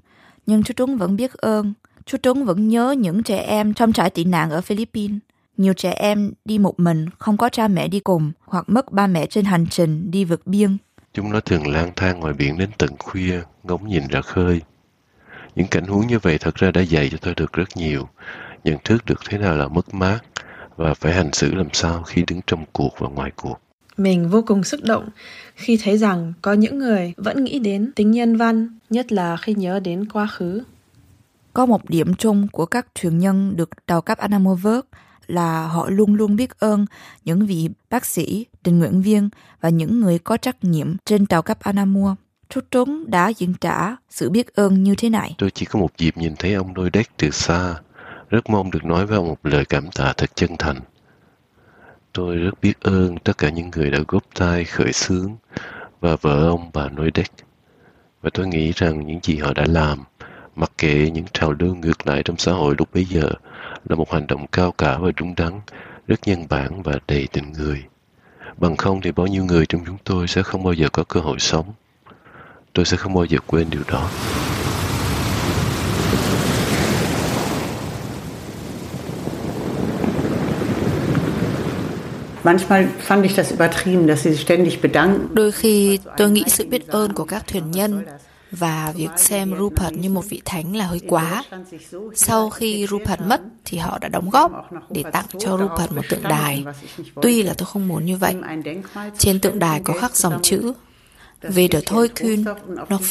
nhưng 0.46 0.62
chú 0.62 0.74
Tuấn 0.76 0.96
vẫn 0.98 1.16
biết 1.16 1.32
ơn. 1.32 1.72
Chú 2.06 2.18
Tuấn 2.22 2.44
vẫn 2.44 2.68
nhớ 2.68 2.94
những 2.98 3.22
trẻ 3.22 3.38
em 3.38 3.74
trong 3.74 3.92
trại 3.92 4.10
tị 4.10 4.24
nạn 4.24 4.50
ở 4.50 4.60
Philippines. 4.60 5.18
Nhiều 5.56 5.72
trẻ 5.72 5.90
em 5.90 6.32
đi 6.44 6.58
một 6.58 6.80
mình, 6.80 7.06
không 7.18 7.36
có 7.36 7.48
cha 7.48 7.68
mẹ 7.68 7.88
đi 7.88 8.00
cùng, 8.00 8.32
hoặc 8.44 8.64
mất 8.68 8.92
ba 8.92 9.06
mẹ 9.06 9.26
trên 9.26 9.44
hành 9.44 9.66
trình 9.70 10.10
đi 10.10 10.24
vượt 10.24 10.46
biên. 10.46 10.76
Chúng 11.14 11.32
nó 11.32 11.40
thường 11.40 11.66
lang 11.66 11.90
thang 11.96 12.20
ngoài 12.20 12.32
biển 12.32 12.58
đến 12.58 12.70
tận 12.78 12.90
khuya, 12.98 13.40
ngóng 13.62 13.88
nhìn 13.88 14.08
ra 14.08 14.20
khơi. 14.20 14.60
Những 15.54 15.66
cảnh 15.66 15.86
huống 15.86 16.06
như 16.06 16.18
vậy 16.18 16.38
thật 16.38 16.54
ra 16.54 16.70
đã 16.70 16.80
dạy 16.80 17.08
cho 17.12 17.18
tôi 17.20 17.34
được 17.36 17.52
rất 17.52 17.76
nhiều, 17.76 18.08
nhận 18.64 18.78
thức 18.84 19.04
được 19.06 19.20
thế 19.28 19.38
nào 19.38 19.56
là 19.56 19.68
mất 19.68 19.94
mát 19.94 20.20
và 20.76 20.94
phải 20.94 21.12
hành 21.12 21.32
xử 21.32 21.54
làm 21.54 21.68
sao 21.72 22.02
khi 22.02 22.24
đứng 22.26 22.40
trong 22.46 22.64
cuộc 22.72 22.94
và 22.98 23.08
ngoài 23.08 23.30
cuộc. 23.36 23.60
Mình 23.96 24.28
vô 24.28 24.42
cùng 24.46 24.64
xúc 24.64 24.80
động 24.84 25.08
khi 25.54 25.78
thấy 25.82 25.98
rằng 25.98 26.32
có 26.42 26.52
những 26.52 26.78
người 26.78 27.14
vẫn 27.16 27.44
nghĩ 27.44 27.58
đến 27.58 27.92
tính 27.96 28.10
nhân 28.10 28.36
văn, 28.36 28.78
nhất 28.90 29.12
là 29.12 29.36
khi 29.36 29.54
nhớ 29.54 29.80
đến 29.80 30.08
quá 30.12 30.26
khứ. 30.26 30.62
Có 31.52 31.66
một 31.66 31.90
điểm 31.90 32.14
chung 32.14 32.48
của 32.52 32.66
các 32.66 32.86
thuyền 32.94 33.18
nhân 33.18 33.56
được 33.56 33.86
tàu 33.86 34.00
cấp 34.00 34.18
Anamo 34.18 34.54
vớt 34.54 34.84
là 35.26 35.66
họ 35.66 35.90
luôn 35.90 36.14
luôn 36.14 36.36
biết 36.36 36.58
ơn 36.58 36.86
những 37.24 37.46
vị 37.46 37.68
bác 37.90 38.04
sĩ, 38.06 38.46
tình 38.62 38.78
nguyện 38.78 39.02
viên 39.02 39.28
và 39.60 39.68
những 39.68 40.00
người 40.00 40.18
có 40.18 40.36
trách 40.36 40.64
nhiệm 40.64 40.96
trên 41.04 41.26
tàu 41.26 41.42
cấp 41.42 41.58
Anamua. 41.60 42.14
Chú 42.48 42.60
Trốn 42.70 43.04
đã 43.06 43.28
diễn 43.28 43.54
trả 43.60 43.96
sự 44.08 44.30
biết 44.30 44.54
ơn 44.54 44.82
như 44.82 44.94
thế 44.94 45.10
này. 45.10 45.34
Tôi 45.38 45.50
chỉ 45.50 45.66
có 45.66 45.80
một 45.80 45.98
dịp 45.98 46.16
nhìn 46.16 46.34
thấy 46.38 46.54
ông 46.54 46.74
đôi 46.74 46.90
đét 46.90 47.06
từ 47.16 47.30
xa, 47.30 47.74
rất 48.30 48.50
mong 48.50 48.70
được 48.70 48.84
nói 48.84 49.06
với 49.06 49.16
ông 49.16 49.28
một 49.28 49.38
lời 49.42 49.64
cảm 49.64 49.90
tạ 49.90 50.12
thật 50.16 50.30
chân 50.34 50.50
thành. 50.58 50.80
Tôi 52.12 52.36
rất 52.36 52.60
biết 52.62 52.80
ơn 52.80 53.18
tất 53.18 53.38
cả 53.38 53.50
những 53.50 53.70
người 53.76 53.90
đã 53.90 53.98
góp 54.08 54.22
tay 54.34 54.64
khởi 54.64 54.92
xướng 54.92 55.36
và 56.00 56.16
vợ 56.16 56.48
ông 56.48 56.70
bà 56.72 56.88
Nôi 56.88 57.10
đét. 57.10 57.30
Và 58.22 58.30
tôi 58.34 58.46
nghĩ 58.46 58.72
rằng 58.76 59.06
những 59.06 59.20
gì 59.22 59.36
họ 59.36 59.52
đã 59.54 59.64
làm, 59.68 60.04
mặc 60.56 60.72
kệ 60.78 61.10
những 61.10 61.26
trào 61.32 61.52
lưu 61.52 61.74
ngược 61.74 62.06
lại 62.06 62.22
trong 62.24 62.36
xã 62.36 62.52
hội 62.52 62.74
lúc 62.78 62.88
bấy 62.94 63.04
giờ, 63.04 63.30
là 63.84 63.96
một 63.96 64.12
hành 64.12 64.26
động 64.26 64.46
cao 64.46 64.72
cả 64.72 64.98
và 64.98 65.10
đúng 65.16 65.34
đắn, 65.34 65.60
rất 66.06 66.20
nhân 66.26 66.46
bản 66.48 66.82
và 66.82 66.92
đầy 67.08 67.28
tình 67.32 67.52
người. 67.52 67.84
Bằng 68.60 68.76
không 68.76 69.00
thì 69.00 69.12
bao 69.12 69.26
nhiêu 69.26 69.44
người 69.44 69.66
trong 69.66 69.84
chúng 69.86 69.96
tôi 70.04 70.28
sẽ 70.28 70.42
không 70.42 70.64
bao 70.64 70.72
giờ 70.72 70.88
có 70.92 71.04
cơ 71.04 71.20
hội 71.20 71.38
sống. 71.38 71.72
Tôi 72.72 72.84
sẽ 72.84 72.96
không 72.96 73.14
bao 73.14 73.24
giờ 73.24 73.38
quên 73.46 73.70
điều 73.70 73.82
đó. 73.88 74.10
Đôi 85.32 85.52
khi 85.52 85.98
tôi 86.16 86.30
nghĩ 86.30 86.44
sự 86.46 86.66
biết 86.66 86.88
ơn 86.88 87.12
của 87.12 87.24
các 87.24 87.46
thuyền 87.46 87.70
nhân 87.70 88.04
và 88.50 88.92
việc 88.96 89.10
xem 89.16 89.54
Rupert 89.58 89.96
như 89.96 90.10
một 90.10 90.28
vị 90.28 90.42
thánh 90.44 90.76
là 90.76 90.86
hơi 90.86 91.00
quá. 91.08 91.44
Sau 92.14 92.50
khi 92.50 92.86
Rupert 92.86 93.20
mất 93.20 93.40
thì 93.64 93.78
họ 93.78 93.98
đã 93.98 94.08
đóng 94.08 94.30
góp 94.30 94.70
để 94.90 95.02
tặng 95.12 95.26
cho 95.38 95.58
Rupert 95.58 95.92
một 95.92 96.02
tượng 96.08 96.22
đài. 96.22 96.64
Tuy 97.22 97.42
là 97.42 97.54
tôi 97.58 97.66
không 97.66 97.88
muốn 97.88 98.06
như 98.06 98.16
vậy. 98.16 98.36
Trên 99.18 99.40
tượng 99.40 99.58
đài 99.58 99.80
có 99.84 99.94
khắc 100.00 100.16
dòng 100.16 100.42
chữ 100.42 100.72
Weder 101.42 101.80
tollkühn 101.80 102.44
noch 102.88 103.02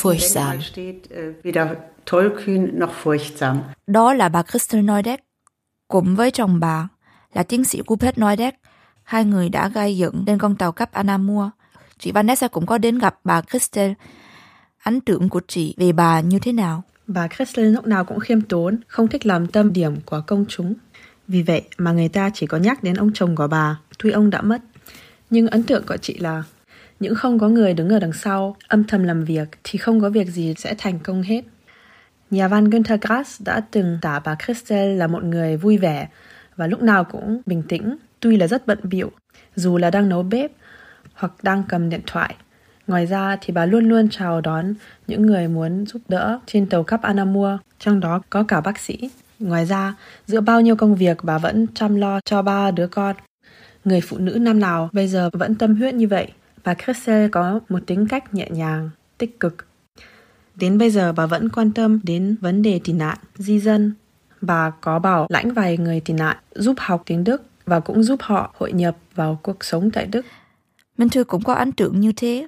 furchtsam. 3.04 3.58
Đó 3.88 4.14
là 4.14 4.30
bà 4.30 4.44
Crystal 4.44 4.82
Neudek 4.82 5.24
cùng 5.88 6.16
với 6.16 6.32
chồng 6.32 6.60
bà 6.60 6.88
là 7.34 7.44
tiến 7.44 7.64
sĩ 7.64 7.82
Rupert 7.90 8.18
Neudek. 8.18 8.56
Hai 9.04 9.26
người 9.26 9.50
đã 9.50 9.68
gây 9.68 9.98
dựng 9.98 10.24
lên 10.28 10.38
con 10.38 10.56
tàu 10.56 10.72
cấp 10.72 10.92
Anamur. 10.92 11.48
Chị 12.00 12.12
Vanessa 12.12 12.48
cũng 12.48 12.66
có 12.66 12.78
đến 12.78 13.00
gặp 13.00 13.20
bà 13.24 13.42
Crystal 13.42 13.92
ấn 14.84 15.02
tượng 15.02 15.30
của 15.30 15.42
chị 15.48 15.76
về 15.78 15.92
bà 15.92 16.22
như 16.22 16.40
thế 16.40 16.52
nào? 16.52 16.84
Bà 17.08 17.28
Crystal 17.28 17.66
lúc 17.66 17.88
nào 17.88 18.06
cũng 18.06 18.20
khiêm 18.20 18.42
tốn, 18.42 18.78
không 18.88 19.08
thích 19.08 19.26
làm 19.26 19.48
tâm 19.48 19.74
điểm 19.74 19.96
của 20.06 20.22
công 20.28 20.46
chúng. 20.50 20.74
Vì 21.28 21.42
vậy 21.42 21.62
mà 21.78 21.92
người 21.92 22.10
ta 22.10 22.30
chỉ 22.34 22.48
có 22.48 22.58
nhắc 22.58 22.84
đến 22.84 22.96
ông 22.96 23.12
chồng 23.14 23.36
của 23.36 23.48
bà, 23.48 23.80
tuy 24.00 24.12
ông 24.12 24.30
đã 24.30 24.42
mất. 24.42 24.62
Nhưng 25.30 25.48
ấn 25.48 25.64
tượng 25.64 25.84
của 25.86 25.98
chị 25.98 26.18
là 26.18 26.44
những 27.00 27.16
không 27.16 27.40
có 27.40 27.48
người 27.48 27.74
đứng 27.74 27.90
ở 27.90 28.00
đằng 28.00 28.14
sau, 28.14 28.56
âm 28.68 28.84
thầm 28.84 29.04
làm 29.04 29.24
việc 29.24 29.48
thì 29.64 29.80
không 29.80 30.02
có 30.02 30.10
việc 30.10 30.28
gì 30.28 30.54
sẽ 30.58 30.76
thành 30.78 31.00
công 31.00 31.22
hết. 31.22 31.42
Nhà 32.32 32.48
văn 32.48 32.70
Günther 32.70 33.00
Grass 33.02 33.42
đã 33.42 33.62
từng 33.72 33.98
tả 34.02 34.20
bà 34.20 34.36
Christel 34.46 34.98
là 34.98 35.08
một 35.08 35.24
người 35.24 35.58
vui 35.58 35.78
vẻ 35.78 36.08
và 36.56 36.68
lúc 36.68 36.82
nào 36.82 37.04
cũng 37.04 37.42
bình 37.46 37.64
tĩnh, 37.68 37.98
tuy 38.20 38.38
là 38.38 38.48
rất 38.48 38.68
bận 38.68 38.80
bịu, 38.84 39.12
dù 39.56 39.78
là 39.78 39.92
đang 39.92 40.10
nấu 40.10 40.24
bếp 40.24 40.52
hoặc 41.14 41.34
đang 41.44 41.64
cầm 41.70 41.90
điện 41.90 42.02
thoại 42.08 42.36
Ngoài 42.90 43.06
ra 43.06 43.38
thì 43.42 43.54
bà 43.54 43.66
luôn 43.66 43.90
luôn 43.90 44.10
chào 44.10 44.42
đón 44.42 44.74
những 45.08 45.22
người 45.22 45.48
muốn 45.48 45.86
giúp 45.86 46.02
đỡ 46.08 46.40
trên 46.46 46.66
tàu 46.66 46.84
cấp 46.84 47.02
Anamur, 47.02 47.50
trong 47.80 48.00
đó 48.00 48.22
có 48.30 48.44
cả 48.44 48.62
bác 48.62 48.80
sĩ. 48.80 49.10
Ngoài 49.40 49.66
ra, 49.66 49.96
giữa 50.26 50.42
bao 50.42 50.62
nhiêu 50.62 50.76
công 50.76 50.96
việc 50.96 51.18
bà 51.24 51.38
vẫn 51.38 51.68
chăm 51.74 51.96
lo 51.96 52.20
cho 52.26 52.42
ba 52.42 52.72
đứa 52.72 52.88
con. 52.88 53.16
Người 53.86 54.02
phụ 54.02 54.18
nữ 54.18 54.32
năm 54.32 54.60
nào 54.60 54.90
bây 54.92 55.08
giờ 55.08 55.30
vẫn 55.34 55.56
tâm 55.56 55.76
huyết 55.76 55.94
như 55.94 56.08
vậy. 56.08 56.32
Bà 56.64 56.74
Christel 56.74 57.30
có 57.30 57.60
một 57.70 57.80
tính 57.88 58.08
cách 58.08 58.34
nhẹ 58.34 58.48
nhàng, 58.50 58.90
tích 59.18 59.40
cực. 59.40 59.66
Đến 60.56 60.78
bây 60.78 60.90
giờ 60.90 61.14
bà 61.14 61.26
vẫn 61.26 61.50
quan 61.50 61.72
tâm 61.72 62.00
đến 62.04 62.36
vấn 62.42 62.62
đề 62.62 62.80
tị 62.84 62.94
nạn, 62.94 63.18
di 63.36 63.60
dân. 63.60 63.94
Bà 64.42 64.72
có 64.82 65.00
bảo 65.00 65.28
lãnh 65.30 65.54
vài 65.54 65.78
người 65.78 66.00
tị 66.00 66.14
nạn 66.14 66.38
giúp 66.56 66.76
học 66.78 67.04
tiếng 67.06 67.24
Đức 67.24 67.44
và 67.66 67.80
cũng 67.80 68.04
giúp 68.04 68.20
họ 68.22 68.54
hội 68.58 68.72
nhập 68.72 68.98
vào 69.16 69.40
cuộc 69.44 69.64
sống 69.64 69.92
tại 69.92 70.06
Đức. 70.06 70.26
Minh 70.98 71.10
Thư 71.10 71.24
cũng 71.24 71.44
có 71.44 71.54
ấn 71.54 71.72
tượng 71.72 72.00
như 72.00 72.12
thế. 72.16 72.48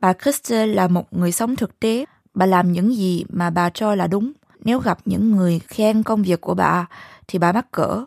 Bà 0.00 0.12
Christel 0.12 0.74
là 0.74 0.88
một 0.88 1.12
người 1.12 1.32
sống 1.32 1.56
thực 1.56 1.80
tế. 1.80 2.04
Bà 2.34 2.46
làm 2.46 2.72
những 2.72 2.96
gì 2.96 3.24
mà 3.28 3.50
bà 3.50 3.70
cho 3.70 3.94
là 3.94 4.06
đúng. 4.06 4.32
Nếu 4.64 4.78
gặp 4.78 4.98
những 5.04 5.36
người 5.36 5.60
khen 5.68 6.02
công 6.02 6.22
việc 6.22 6.40
của 6.40 6.54
bà, 6.54 6.86
thì 7.28 7.38
bà 7.38 7.52
mắc 7.52 7.70
cỡ. 7.72 8.04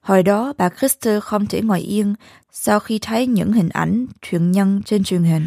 Hồi 0.00 0.22
đó, 0.22 0.52
bà 0.58 0.68
Christel 0.68 1.20
không 1.20 1.46
thể 1.46 1.60
ngồi 1.60 1.80
yên 1.80 2.14
sau 2.52 2.80
khi 2.80 2.98
thấy 2.98 3.26
những 3.26 3.52
hình 3.52 3.68
ảnh 3.68 4.06
thuyền 4.22 4.52
nhân 4.52 4.82
trên 4.84 5.04
truyền 5.04 5.22
hình. 5.22 5.46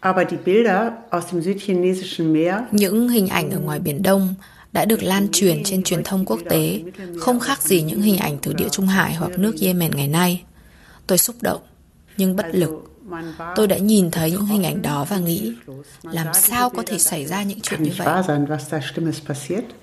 Aber 0.00 0.28
die 0.30 0.38
Bilder 0.44 0.92
aus 1.10 1.24
dem 1.32 1.40
südchinesischen 1.40 2.32
Meer 2.32 2.54
Những 2.70 3.08
hình 3.08 3.28
ảnh 3.28 3.50
ở 3.50 3.60
ngoài 3.60 3.80
Biển 3.80 4.02
Đông 4.02 4.34
đã 4.72 4.84
được 4.84 5.02
lan 5.02 5.28
truyền 5.32 5.62
trên 5.64 5.82
truyền 5.82 6.04
thông 6.04 6.24
quốc 6.24 6.40
tế, 6.50 6.82
không 7.20 7.40
khác 7.40 7.62
gì 7.62 7.82
những 7.82 8.02
hình 8.02 8.18
ảnh 8.18 8.38
từ 8.42 8.52
địa 8.52 8.68
Trung 8.68 8.86
Hải 8.86 9.14
hoặc 9.14 9.38
nước 9.38 9.54
Yemen 9.60 9.90
ngày 9.96 10.08
nay. 10.08 10.42
Tôi 11.06 11.18
xúc 11.18 11.36
động, 11.40 11.60
nhưng 12.16 12.36
bất 12.36 12.46
lực 12.52 12.91
Tôi 13.54 13.66
đã 13.66 13.78
nhìn 13.78 14.10
thấy 14.10 14.30
những 14.30 14.46
hình 14.46 14.62
ảnh 14.62 14.82
đó 14.82 15.06
và 15.08 15.18
nghĩ, 15.18 15.54
làm 16.02 16.26
sao 16.34 16.70
có 16.70 16.82
thể 16.86 16.98
xảy 16.98 17.26
ra 17.26 17.42
những 17.42 17.60
chuyện 17.60 17.82
như 17.82 17.90
vậy? 17.98 18.22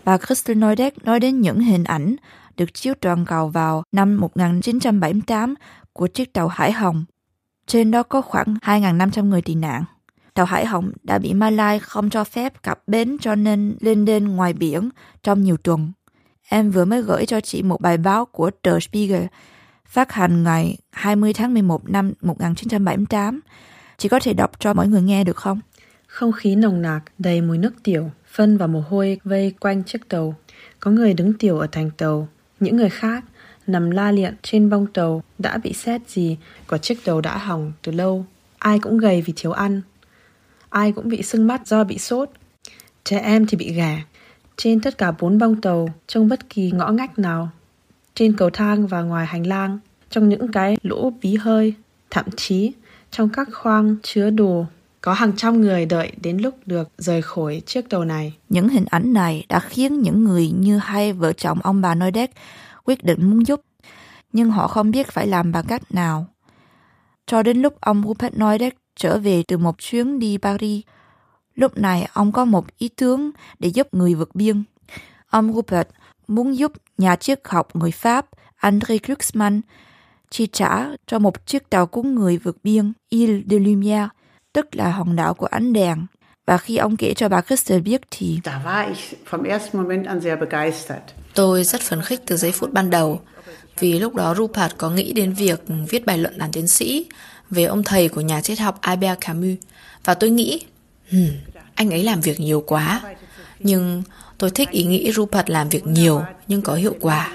Bà 0.05 0.17
Crystal 0.17 0.55
Neudek 0.57 1.05
nói 1.05 1.19
đến 1.19 1.41
những 1.41 1.59
hình 1.59 1.83
ảnh 1.83 2.15
được 2.57 2.73
chiếu 2.73 2.93
toàn 3.01 3.25
cầu 3.25 3.47
vào 3.47 3.83
năm 3.91 4.17
1978 4.17 5.55
của 5.93 6.07
chiếc 6.07 6.33
tàu 6.33 6.47
Hải 6.47 6.71
Hồng. 6.71 7.05
Trên 7.67 7.91
đó 7.91 8.03
có 8.03 8.21
khoảng 8.21 8.55
2.500 8.61 9.25
người 9.25 9.41
tị 9.41 9.55
nạn. 9.55 9.83
Tàu 10.33 10.45
Hải 10.45 10.65
Hồng 10.65 10.91
đã 11.03 11.19
bị 11.19 11.33
Malai 11.33 11.79
không 11.79 12.09
cho 12.09 12.23
phép 12.23 12.63
cập 12.63 12.87
bến 12.87 13.17
cho 13.21 13.35
nên 13.35 13.77
lên 13.79 14.05
đên 14.05 14.27
ngoài 14.27 14.53
biển 14.53 14.89
trong 15.23 15.43
nhiều 15.43 15.57
tuần. 15.57 15.91
Em 16.49 16.71
vừa 16.71 16.85
mới 16.85 17.01
gửi 17.01 17.25
cho 17.25 17.41
chị 17.41 17.63
một 17.63 17.81
bài 17.81 17.97
báo 17.97 18.25
của 18.25 18.51
Der 18.63 18.83
Spiegel 18.83 19.25
phát 19.89 20.11
hành 20.11 20.43
ngày 20.43 20.77
20 20.91 21.33
tháng 21.33 21.53
11 21.53 21.89
năm 21.89 22.13
1978. 22.21 23.39
Chị 23.97 24.09
có 24.09 24.19
thể 24.19 24.33
đọc 24.33 24.51
cho 24.59 24.73
mọi 24.73 24.87
người 24.87 25.01
nghe 25.01 25.23
được 25.23 25.37
không? 25.37 25.59
Không 26.07 26.31
khí 26.31 26.55
nồng 26.55 26.81
nặc, 26.81 27.03
đầy 27.17 27.41
mùi 27.41 27.57
nước 27.57 27.73
tiểu, 27.83 28.11
phân 28.31 28.57
và 28.57 28.67
mồ 28.67 28.83
hôi 28.89 29.19
vây 29.23 29.53
quanh 29.59 29.83
chiếc 29.83 30.09
tàu. 30.09 30.35
Có 30.79 30.91
người 30.91 31.13
đứng 31.13 31.33
tiểu 31.33 31.59
ở 31.59 31.67
thành 31.71 31.91
tàu, 31.97 32.27
những 32.59 32.75
người 32.75 32.89
khác 32.89 33.23
nằm 33.67 33.91
la 33.91 34.11
liện 34.11 34.35
trên 34.41 34.69
bông 34.69 34.87
tàu 34.87 35.23
đã 35.37 35.57
bị 35.57 35.73
xét 35.73 36.09
gì 36.09 36.37
của 36.67 36.77
chiếc 36.77 37.05
tàu 37.05 37.21
đã 37.21 37.37
hỏng 37.37 37.71
từ 37.81 37.91
lâu. 37.91 38.25
Ai 38.57 38.79
cũng 38.79 38.97
gầy 38.97 39.21
vì 39.21 39.33
thiếu 39.35 39.51
ăn. 39.51 39.81
Ai 40.69 40.91
cũng 40.91 41.09
bị 41.09 41.23
sưng 41.23 41.47
mắt 41.47 41.67
do 41.67 41.83
bị 41.83 41.97
sốt. 41.97 42.29
Trẻ 43.03 43.19
em 43.19 43.47
thì 43.47 43.57
bị 43.57 43.73
ghẻ. 43.73 44.01
Trên 44.57 44.81
tất 44.81 44.97
cả 44.97 45.11
bốn 45.11 45.37
bông 45.37 45.61
tàu, 45.61 45.89
trong 46.07 46.27
bất 46.27 46.49
kỳ 46.49 46.71
ngõ 46.71 46.91
ngách 46.91 47.19
nào, 47.19 47.49
trên 48.19 48.33
cầu 48.33 48.49
thang 48.49 48.87
và 48.87 49.01
ngoài 49.01 49.25
hành 49.25 49.47
lang, 49.47 49.79
trong 50.09 50.29
những 50.29 50.51
cái 50.51 50.77
lỗ 50.81 51.13
bí 51.21 51.35
hơi, 51.35 51.73
thậm 52.09 52.25
chí 52.37 52.71
trong 53.11 53.29
các 53.29 53.47
khoang 53.53 53.95
chứa 54.03 54.29
đồ 54.29 54.65
có 55.01 55.13
hàng 55.13 55.31
trăm 55.37 55.61
người 55.61 55.85
đợi 55.85 56.11
đến 56.21 56.37
lúc 56.37 56.55
được 56.65 56.89
rời 56.97 57.21
khỏi 57.21 57.61
chiếc 57.65 57.89
tàu 57.89 58.05
này. 58.05 58.33
Những 58.49 58.69
hình 58.69 58.85
ảnh 58.89 59.13
này 59.13 59.45
đã 59.49 59.59
khiến 59.59 60.01
những 60.01 60.23
người 60.23 60.49
như 60.49 60.77
hai 60.77 61.13
vợ 61.13 61.33
chồng 61.33 61.59
ông 61.63 61.81
bà 61.81 61.95
Noidek 61.95 62.31
quyết 62.83 63.03
định 63.03 63.29
muốn 63.29 63.47
giúp, 63.47 63.61
nhưng 64.33 64.51
họ 64.51 64.67
không 64.67 64.91
biết 64.91 65.07
phải 65.07 65.27
làm 65.27 65.51
bằng 65.51 65.65
cách 65.67 65.81
nào. 65.91 66.27
Cho 67.27 67.43
đến 67.43 67.61
lúc 67.61 67.81
ông 67.81 68.03
Rupert 68.07 68.35
Noidek 68.37 68.77
trở 68.95 69.19
về 69.19 69.43
từ 69.47 69.57
một 69.57 69.75
chuyến 69.77 70.19
đi 70.19 70.37
Paris, 70.37 70.83
lúc 71.55 71.77
này 71.77 72.09
ông 72.13 72.31
có 72.31 72.45
một 72.45 72.77
ý 72.77 72.89
tưởng 72.89 73.31
để 73.59 73.69
giúp 73.69 73.93
người 73.93 74.15
vượt 74.15 74.35
biên. 74.35 74.63
Ông 75.29 75.53
Rupert 75.53 75.87
muốn 76.27 76.57
giúp 76.57 76.71
nhà 76.99 77.15
triết 77.15 77.39
học 77.45 77.75
người 77.75 77.91
Pháp 77.91 78.25
André 78.55 78.97
Glucksmann 79.03 79.61
chi 80.29 80.47
trả 80.51 80.85
cho 81.07 81.19
một 81.19 81.45
chiếc 81.45 81.69
tàu 81.69 81.87
cứu 81.87 82.03
người 82.03 82.37
vượt 82.37 82.57
biên 82.63 82.93
Ile 83.09 83.41
de 83.49 83.57
Lumière, 83.57 84.07
tức 84.53 84.75
là 84.75 84.91
hòn 84.91 85.15
đảo 85.15 85.33
của 85.33 85.45
ánh 85.45 85.73
đèn. 85.73 86.05
Và 86.47 86.57
khi 86.57 86.77
ông 86.77 86.97
kể 86.97 87.13
cho 87.13 87.29
bà 87.29 87.41
Christel 87.41 87.79
biết 87.79 88.01
thì 88.11 88.39
Tôi 91.33 91.63
rất 91.63 91.81
phấn 91.81 92.01
khích 92.01 92.21
từ 92.25 92.37
giây 92.37 92.51
phút 92.51 92.73
ban 92.73 92.89
đầu, 92.89 93.21
vì 93.79 93.99
lúc 93.99 94.15
đó 94.15 94.35
Rupert 94.35 94.73
có 94.77 94.89
nghĩ 94.89 95.13
đến 95.13 95.33
việc 95.33 95.63
viết 95.89 96.05
bài 96.05 96.17
luận 96.17 96.33
làm 96.37 96.51
tiến 96.51 96.67
sĩ 96.67 97.05
về 97.49 97.63
ông 97.63 97.83
thầy 97.83 98.09
của 98.09 98.21
nhà 98.21 98.41
triết 98.41 98.59
học 98.59 98.77
Albert 98.81 99.19
Camus. 99.19 99.57
Và 100.05 100.13
tôi 100.13 100.29
nghĩ, 100.29 100.65
hmm, 101.11 101.29
anh 101.75 101.89
ấy 101.89 102.03
làm 102.03 102.21
việc 102.21 102.39
nhiều 102.39 102.63
quá. 102.67 103.01
Nhưng 103.59 104.03
Tôi 104.39 104.49
thích 104.49 104.69
ý 104.71 104.83
nghĩ 104.83 105.11
Rupert 105.11 105.49
làm 105.49 105.69
việc 105.69 105.87
nhiều 105.87 106.23
nhưng 106.47 106.61
có 106.61 106.73
hiệu 106.73 106.95
quả. 106.99 107.31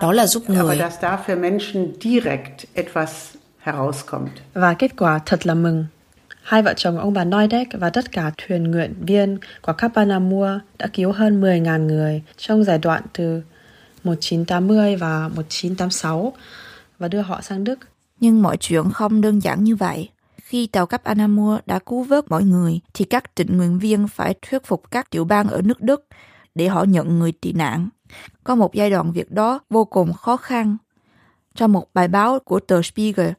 Đó 0.00 0.12
là 0.12 0.26
giúp 0.26 0.50
người. 0.50 0.80
Và 4.54 4.74
kết 4.74 4.96
quả 4.96 5.18
thật 5.26 5.46
là 5.46 5.54
mừng. 5.54 5.86
Hai 6.42 6.62
vợ 6.62 6.74
chồng 6.76 6.98
ông 6.98 7.12
bà 7.12 7.24
Neudek 7.24 7.68
và 7.72 7.90
tất 7.90 8.12
cả 8.12 8.30
thuyền 8.36 8.70
nguyện 8.70 8.94
viên 9.00 9.38
của 9.62 9.72
Kapanamur 9.72 10.48
đã 10.78 10.86
cứu 10.92 11.12
hơn 11.12 11.40
10.000 11.40 11.86
người 11.86 12.22
trong 12.36 12.64
giai 12.64 12.78
đoạn 12.78 13.02
từ 13.12 13.42
1980 14.04 14.96
và 14.96 15.28
1986 15.28 16.32
và 16.98 17.08
đưa 17.08 17.20
họ 17.20 17.40
sang 17.42 17.64
Đức. 17.64 17.78
Nhưng 18.20 18.42
mọi 18.42 18.56
chuyện 18.56 18.90
không 18.92 19.20
đơn 19.20 19.40
giản 19.40 19.64
như 19.64 19.76
vậy. 19.76 20.08
Khi 20.44 20.66
tàu 20.66 20.86
cấp 20.86 21.04
Anamur 21.04 21.58
đã 21.66 21.78
cứu 21.78 22.02
vớt 22.02 22.30
mọi 22.30 22.44
người, 22.44 22.80
thì 22.94 23.04
các 23.04 23.34
tình 23.34 23.56
nguyện 23.56 23.78
viên 23.78 24.08
phải 24.08 24.34
thuyết 24.42 24.66
phục 24.66 24.90
các 24.90 25.10
tiểu 25.10 25.24
bang 25.24 25.48
ở 25.48 25.62
nước 25.62 25.80
Đức 25.80 26.06
để 26.54 26.68
họ 26.68 26.84
nhận 26.84 27.18
người 27.18 27.32
tị 27.32 27.52
nạn. 27.52 27.88
Có 28.44 28.54
một 28.54 28.74
giai 28.74 28.90
đoạn 28.90 29.12
việc 29.12 29.30
đó 29.30 29.60
vô 29.70 29.84
cùng 29.84 30.12
khó 30.12 30.36
khăn. 30.36 30.76
Trong 31.54 31.72
một 31.72 31.94
bài 31.94 32.08
báo 32.08 32.38
của 32.38 32.60
tờ 32.60 32.82
Spiegel 32.82 33.30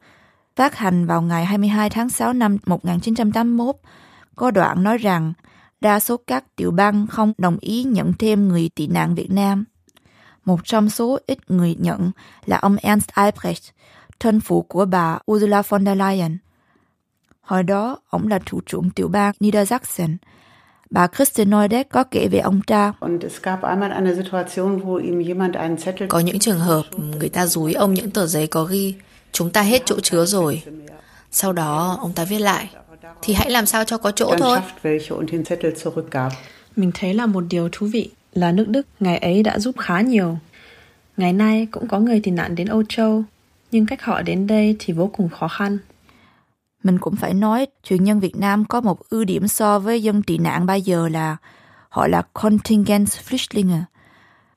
phát 0.55 0.75
hành 0.75 1.05
vào 1.05 1.21
ngày 1.21 1.45
22 1.45 1.89
tháng 1.89 2.09
6 2.09 2.33
năm 2.33 2.57
1981, 2.65 3.75
có 4.35 4.51
đoạn 4.51 4.83
nói 4.83 4.97
rằng 4.97 5.33
đa 5.81 5.99
số 5.99 6.17
các 6.27 6.55
tiểu 6.55 6.71
bang 6.71 7.07
không 7.07 7.33
đồng 7.37 7.57
ý 7.61 7.83
nhận 7.83 8.13
thêm 8.19 8.47
người 8.47 8.69
tị 8.75 8.87
nạn 8.87 9.15
Việt 9.15 9.31
Nam. 9.31 9.65
Một 10.45 10.59
trong 10.63 10.89
số 10.89 11.19
ít 11.27 11.51
người 11.51 11.75
nhận 11.79 12.11
là 12.45 12.57
ông 12.57 12.75
Ernst 12.75 13.09
Albrecht, 13.09 13.63
thân 14.19 14.39
phụ 14.39 14.61
của 14.61 14.85
bà 14.85 15.19
Ursula 15.31 15.61
von 15.61 15.85
der 15.85 15.97
Leyen. 15.97 16.37
Hồi 17.45 17.63
đó, 17.63 17.97
ông 18.09 18.27
là 18.27 18.39
thủ 18.45 18.61
trưởng 18.65 18.89
tiểu 18.89 19.07
bang 19.07 19.33
Niedersachsen, 19.39 20.17
Bà 20.89 21.07
Christian 21.07 21.49
Neudek 21.49 21.89
có 21.89 22.03
kể 22.03 22.27
về 22.27 22.39
ông 22.39 22.61
cha. 22.67 22.91
Có 26.09 26.19
những 26.19 26.39
trường 26.39 26.59
hợp 26.59 26.83
người 27.19 27.29
ta 27.29 27.47
dúi 27.47 27.73
ông 27.73 27.93
những 27.93 28.11
tờ 28.11 28.27
giấy 28.27 28.47
có 28.47 28.63
ghi 28.63 28.95
Chúng 29.31 29.49
ta 29.49 29.61
hết 29.61 29.81
chỗ 29.85 29.99
chứa 29.99 30.25
rồi. 30.25 30.61
Sau 31.31 31.53
đó 31.53 31.97
ông 32.01 32.13
ta 32.13 32.23
viết 32.23 32.39
lại, 32.39 32.69
thì 33.21 33.33
hãy 33.33 33.51
làm 33.51 33.65
sao 33.65 33.83
cho 33.83 33.97
có 33.97 34.11
chỗ 34.11 34.35
thôi. 34.39 34.59
Mình 36.75 36.91
thấy 36.93 37.13
là 37.13 37.25
một 37.25 37.43
điều 37.49 37.69
thú 37.71 37.87
vị 37.93 38.09
là 38.33 38.51
nước 38.51 38.67
Đức 38.67 38.87
ngày 38.99 39.17
ấy 39.17 39.43
đã 39.43 39.59
giúp 39.59 39.75
khá 39.77 40.01
nhiều. 40.01 40.37
Ngày 41.17 41.33
nay 41.33 41.67
cũng 41.71 41.87
có 41.87 41.99
người 41.99 42.19
tị 42.19 42.31
nạn 42.31 42.55
đến 42.55 42.67
Âu 42.67 42.83
Châu, 42.89 43.23
nhưng 43.71 43.85
cách 43.85 44.01
họ 44.01 44.21
đến 44.21 44.47
đây 44.47 44.75
thì 44.79 44.93
vô 44.93 45.09
cùng 45.13 45.29
khó 45.29 45.47
khăn. 45.47 45.77
Mình 46.85 46.99
cũng 46.99 47.15
phải 47.15 47.33
nói, 47.33 47.67
truyền 47.83 48.03
nhân 48.03 48.19
Việt 48.19 48.35
Nam 48.35 48.65
có 48.65 48.81
một 48.81 49.09
ưu 49.09 49.23
điểm 49.23 49.47
so 49.47 49.79
với 49.79 50.03
dân 50.03 50.23
tị 50.23 50.37
nạn 50.37 50.65
bây 50.65 50.81
giờ 50.81 51.09
là 51.09 51.37
họ 51.89 52.07
là 52.07 52.21
Contingent 52.33 53.07
Flüchtlinge, 53.07 53.73
à. 53.73 53.85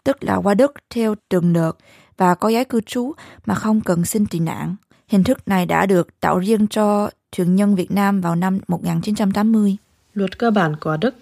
tức 0.04 0.24
là 0.24 0.36
qua 0.36 0.54
Đức 0.54 0.72
theo 0.90 1.14
trường 1.30 1.52
đợt 1.52 1.72
và 2.16 2.34
có 2.34 2.48
giấy 2.48 2.64
cư 2.64 2.80
trú 2.80 3.12
mà 3.46 3.54
không 3.54 3.80
cần 3.80 4.04
xin 4.04 4.26
tị 4.26 4.38
nạn. 4.38 4.76
Hình 5.08 5.24
thức 5.24 5.48
này 5.48 5.66
đã 5.66 5.86
được 5.86 6.20
tạo 6.20 6.38
riêng 6.38 6.66
cho 6.66 7.10
truyền 7.32 7.56
nhân 7.56 7.74
Việt 7.74 7.90
Nam 7.90 8.20
vào 8.20 8.34
năm 8.36 8.58
1980. 8.68 9.76
Luật 10.14 10.38
cơ 10.38 10.50
bản 10.50 10.76
của 10.80 10.96
Đức 10.96 11.14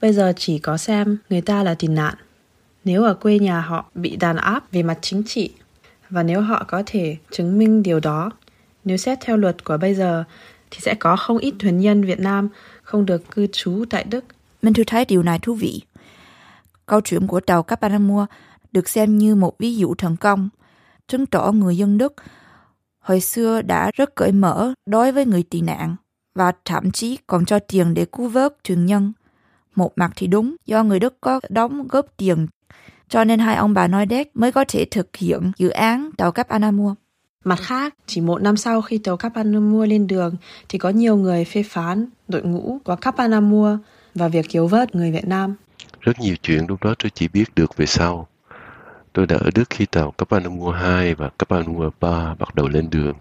bây 0.00 0.12
giờ 0.12 0.32
chỉ 0.36 0.58
có 0.58 0.76
xem 0.76 1.18
người 1.30 1.40
ta 1.40 1.62
là 1.62 1.74
tị 1.74 1.88
nạn. 1.88 2.14
Nếu 2.84 3.04
ở 3.04 3.14
quê 3.14 3.38
nhà 3.38 3.60
họ 3.60 3.90
bị 3.94 4.16
đàn 4.16 4.36
áp 4.36 4.72
về 4.72 4.82
mặt 4.82 4.98
chính 5.02 5.22
trị 5.26 5.50
và 6.10 6.22
nếu 6.22 6.40
họ 6.40 6.64
có 6.68 6.82
thể 6.86 7.16
chứng 7.30 7.58
minh 7.58 7.82
điều 7.82 8.00
đó, 8.00 8.30
nếu 8.84 8.96
xét 8.96 9.18
theo 9.20 9.36
luật 9.36 9.64
của 9.64 9.76
bây 9.76 9.94
giờ 9.94 10.24
thì 10.70 10.78
sẽ 10.80 10.94
có 10.94 11.16
không 11.16 11.38
ít 11.38 11.54
thuyền 11.58 11.78
nhân 11.78 12.04
Việt 12.04 12.20
Nam 12.20 12.48
không 12.82 13.06
được 13.06 13.30
cư 13.30 13.46
trú 13.52 13.84
tại 13.90 14.04
Đức. 14.04 14.24
Mình 14.62 14.72
thử 14.72 14.84
thấy 14.86 15.04
điều 15.04 15.22
này 15.22 15.38
thú 15.38 15.54
vị. 15.54 15.82
Câu 16.86 17.00
chuyện 17.00 17.26
của 17.26 17.40
tàu 17.40 17.62
Capanamua 17.62 18.26
được 18.72 18.88
xem 18.88 19.18
như 19.18 19.34
một 19.34 19.58
ví 19.58 19.76
dụ 19.76 19.94
thành 19.94 20.16
công, 20.16 20.48
chứng 21.08 21.26
tỏ 21.26 21.52
người 21.52 21.76
dân 21.76 21.98
Đức 21.98 22.14
hồi 23.02 23.20
xưa 23.20 23.62
đã 23.62 23.90
rất 23.94 24.14
cởi 24.14 24.32
mở 24.32 24.74
đối 24.86 25.12
với 25.12 25.26
người 25.26 25.42
tị 25.42 25.60
nạn 25.60 25.96
và 26.34 26.52
thậm 26.64 26.90
chí 26.90 27.18
còn 27.26 27.44
cho 27.44 27.58
tiền 27.58 27.94
để 27.94 28.04
cứu 28.12 28.28
vớt 28.28 28.64
thuyền 28.64 28.86
nhân. 28.86 29.12
Một 29.74 29.92
mặt 29.96 30.12
thì 30.16 30.26
đúng, 30.26 30.56
do 30.66 30.82
người 30.82 31.00
Đức 31.00 31.20
có 31.20 31.40
đóng 31.48 31.88
góp 31.88 32.06
tiền, 32.16 32.46
cho 33.08 33.24
nên 33.24 33.38
hai 33.38 33.56
ông 33.56 33.74
bà 33.74 33.86
nói 33.86 34.06
đét 34.06 34.28
mới 34.34 34.52
có 34.52 34.64
thể 34.68 34.84
thực 34.90 35.16
hiện 35.16 35.52
dự 35.56 35.68
án 35.68 36.10
tàu 36.16 36.32
cấp 36.32 36.48
Anamua. 36.48 36.94
Mặt 37.44 37.58
khác, 37.60 37.94
chỉ 38.06 38.20
một 38.20 38.42
năm 38.42 38.56
sau 38.56 38.82
khi 38.82 38.98
tàu 38.98 39.16
Capanamua 39.16 39.86
lên 39.86 40.06
đường 40.06 40.36
thì 40.68 40.78
có 40.78 40.88
nhiều 40.88 41.16
người 41.16 41.44
phê 41.44 41.62
phán 41.62 42.06
đội 42.28 42.42
ngũ 42.42 42.78
của 42.84 42.96
Capanamua 42.96 43.78
và 44.14 44.28
việc 44.28 44.46
cứu 44.50 44.66
vớt 44.66 44.94
người 44.94 45.12
Việt 45.12 45.26
Nam. 45.26 45.54
Rất 46.00 46.20
nhiều 46.20 46.34
chuyện 46.42 46.64
lúc 46.68 46.84
đó 46.84 46.94
tôi 46.98 47.10
chỉ 47.14 47.28
biết 47.28 47.44
được 47.54 47.76
về 47.76 47.86
sau. 47.86 48.28
Tôi 49.12 49.26
đã 49.26 49.36
ở 49.36 49.50
Đức 49.54 49.70
khi 49.70 49.86
tàu 49.86 50.10
Capanamua 50.10 50.70
2 50.70 51.14
và 51.14 51.30
Capanamua 51.38 51.90
3 52.00 52.34
bắt 52.34 52.54
đầu 52.54 52.68
lên 52.68 52.90
đường. 52.90 53.14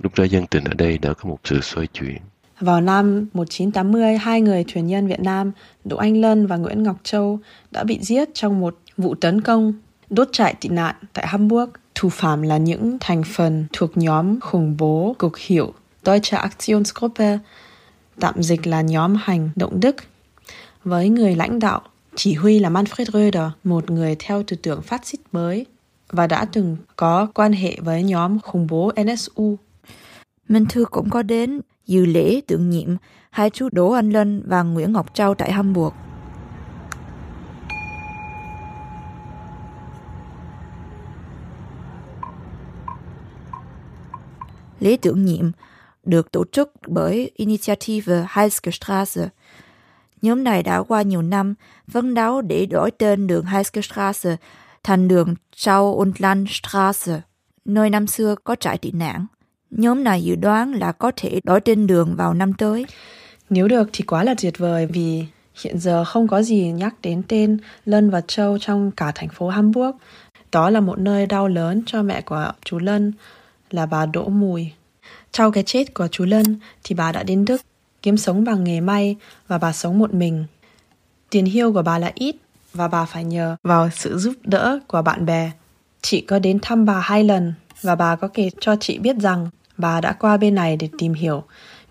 Lúc 0.00 0.12
đó 0.16 0.24
dân 0.24 0.46
tình 0.46 0.64
ở 0.64 0.74
đây 0.74 0.98
đã 0.98 1.12
có 1.12 1.28
một 1.28 1.38
sự 1.44 1.60
xoay 1.60 1.86
chuyển. 1.86 2.18
Vào 2.60 2.80
năm 2.80 3.26
1980, 3.32 4.18
hai 4.18 4.40
người 4.40 4.64
thuyền 4.68 4.86
nhân 4.86 5.06
Việt 5.06 5.20
Nam, 5.20 5.52
Đỗ 5.84 5.96
Anh 5.96 6.20
Lân 6.20 6.46
và 6.46 6.56
Nguyễn 6.56 6.82
Ngọc 6.82 6.96
Châu 7.02 7.38
đã 7.70 7.84
bị 7.84 7.98
giết 8.02 8.28
trong 8.34 8.60
một 8.60 8.78
vụ 8.96 9.14
tấn 9.14 9.40
công 9.40 9.72
đốt 10.10 10.28
trại 10.32 10.54
tị 10.54 10.68
nạn 10.68 10.94
tại 11.12 11.26
Hamburg. 11.26 11.70
Thủ 11.94 12.08
phạm 12.08 12.42
là 12.42 12.56
những 12.56 12.96
thành 13.00 13.22
phần 13.24 13.66
thuộc 13.72 13.96
nhóm 13.96 14.40
khủng 14.40 14.76
bố 14.76 15.16
cực 15.18 15.38
hiệu 15.38 15.72
Deutsche 16.04 16.38
Aktionsgruppe, 16.38 17.38
tạm 18.20 18.42
dịch 18.42 18.66
là 18.66 18.80
nhóm 18.80 19.16
hành 19.20 19.50
động 19.56 19.80
Đức, 19.80 19.96
với 20.84 21.08
người 21.08 21.36
lãnh 21.36 21.58
đạo 21.58 21.82
chỉ 22.14 22.34
huy 22.34 22.58
là 22.58 22.70
Manfred 22.70 23.04
Röder, 23.04 23.50
một 23.64 23.90
người 23.90 24.16
theo 24.18 24.42
tư 24.42 24.56
tưởng 24.56 24.82
phát 24.82 25.06
xít 25.06 25.20
mới 25.32 25.66
và 26.08 26.26
đã 26.26 26.44
từng 26.52 26.76
có 26.96 27.26
quan 27.34 27.52
hệ 27.52 27.76
với 27.80 28.02
nhóm 28.02 28.40
khủng 28.40 28.66
bố 28.66 28.92
NSU. 29.04 29.58
Minh 30.48 30.66
Thư 30.68 30.84
cũng 30.84 31.10
có 31.10 31.22
đến 31.22 31.60
dự 31.86 32.06
lễ 32.06 32.40
tưởng 32.46 32.70
nhiệm 32.70 32.96
hai 33.30 33.50
chú 33.50 33.68
Đỗ 33.72 33.90
Anh 33.90 34.10
Lân 34.10 34.42
và 34.46 34.62
Nguyễn 34.62 34.92
Ngọc 34.92 35.14
Châu 35.14 35.34
tại 35.34 35.52
Hamburg. 35.52 35.92
Lễ 44.84 44.96
tưởng 45.02 45.24
niệm 45.24 45.52
được 46.04 46.32
tổ 46.32 46.44
chức 46.52 46.72
bởi 46.86 47.30
Initiative 47.34 48.26
Heilsgestrasse. 48.30 49.28
Nhóm 50.22 50.44
này 50.44 50.62
đã 50.62 50.82
qua 50.82 51.02
nhiều 51.02 51.22
năm 51.22 51.54
phấn 51.90 52.14
đấu 52.14 52.42
để 52.42 52.66
đổi 52.66 52.90
tên 52.90 53.26
đường 53.26 53.44
Heilsgestrasse 53.44 54.36
thành 54.82 55.08
đường 55.08 55.34
Chau 55.56 55.94
und 55.94 56.16
Landstraße, 56.18 57.20
nơi 57.64 57.90
năm 57.90 58.06
xưa 58.06 58.34
có 58.44 58.54
trại 58.54 58.78
tị 58.78 58.90
nạn. 58.90 59.26
Nhóm 59.70 60.04
này 60.04 60.22
dự 60.22 60.34
đoán 60.34 60.72
là 60.72 60.92
có 60.92 61.12
thể 61.16 61.40
đổi 61.44 61.60
tên 61.60 61.86
đường 61.86 62.14
vào 62.16 62.34
năm 62.34 62.52
tới. 62.52 62.86
Nếu 63.50 63.68
được 63.68 63.88
thì 63.92 64.04
quá 64.04 64.24
là 64.24 64.34
tuyệt 64.42 64.58
vời 64.58 64.86
vì 64.86 65.24
hiện 65.62 65.78
giờ 65.78 66.04
không 66.04 66.28
có 66.28 66.42
gì 66.42 66.72
nhắc 66.72 66.94
đến 67.02 67.22
tên 67.28 67.58
Lân 67.84 68.10
và 68.10 68.20
Châu 68.20 68.58
trong 68.58 68.90
cả 68.90 69.12
thành 69.14 69.28
phố 69.28 69.48
Hamburg. 69.48 69.96
Đó 70.52 70.70
là 70.70 70.80
một 70.80 70.98
nơi 70.98 71.26
đau 71.26 71.48
lớn 71.48 71.82
cho 71.86 72.02
mẹ 72.02 72.20
của 72.20 72.52
chú 72.64 72.78
Lân 72.78 73.12
là 73.74 73.86
bà 73.86 74.06
Đỗ 74.06 74.28
Mùi. 74.28 74.72
Sau 75.32 75.50
cái 75.50 75.62
chết 75.66 75.94
của 75.94 76.08
chú 76.08 76.24
Lân 76.24 76.58
thì 76.84 76.94
bà 76.94 77.12
đã 77.12 77.22
đến 77.22 77.44
Đức 77.44 77.62
kiếm 78.02 78.16
sống 78.16 78.44
bằng 78.44 78.64
nghề 78.64 78.80
may 78.80 79.16
và 79.48 79.58
bà 79.58 79.72
sống 79.72 79.98
một 79.98 80.14
mình. 80.14 80.44
Tiền 81.30 81.44
hiêu 81.44 81.72
của 81.72 81.82
bà 81.82 81.98
là 81.98 82.12
ít 82.14 82.36
và 82.72 82.88
bà 82.88 83.04
phải 83.04 83.24
nhờ 83.24 83.56
vào 83.62 83.90
sự 83.90 84.18
giúp 84.18 84.34
đỡ 84.42 84.78
của 84.86 85.02
bạn 85.02 85.26
bè. 85.26 85.50
Chị 86.02 86.20
có 86.20 86.38
đến 86.38 86.58
thăm 86.62 86.84
bà 86.84 87.00
hai 87.00 87.24
lần 87.24 87.54
và 87.82 87.94
bà 87.94 88.16
có 88.16 88.28
kể 88.28 88.50
cho 88.60 88.76
chị 88.80 88.98
biết 88.98 89.16
rằng 89.16 89.48
bà 89.76 90.00
đã 90.00 90.12
qua 90.12 90.36
bên 90.36 90.54
này 90.54 90.76
để 90.76 90.88
tìm 90.98 91.14
hiểu 91.14 91.42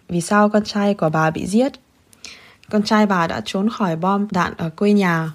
vì 0.08 0.22
sao 0.22 0.50
con 0.50 0.64
trai 0.64 0.94
của 0.94 1.10
bà 1.10 1.32
bị 1.32 1.46
giết. 1.46 1.74
Con 2.70 2.84
trai 2.84 3.06
bà 3.06 3.28
đã 3.28 3.42
trốn 3.46 3.70
khỏi 3.70 3.96
bom 3.96 4.28
đạn 4.32 4.54
ở 4.58 4.70
quê 4.70 4.94
nhà, 4.94 5.32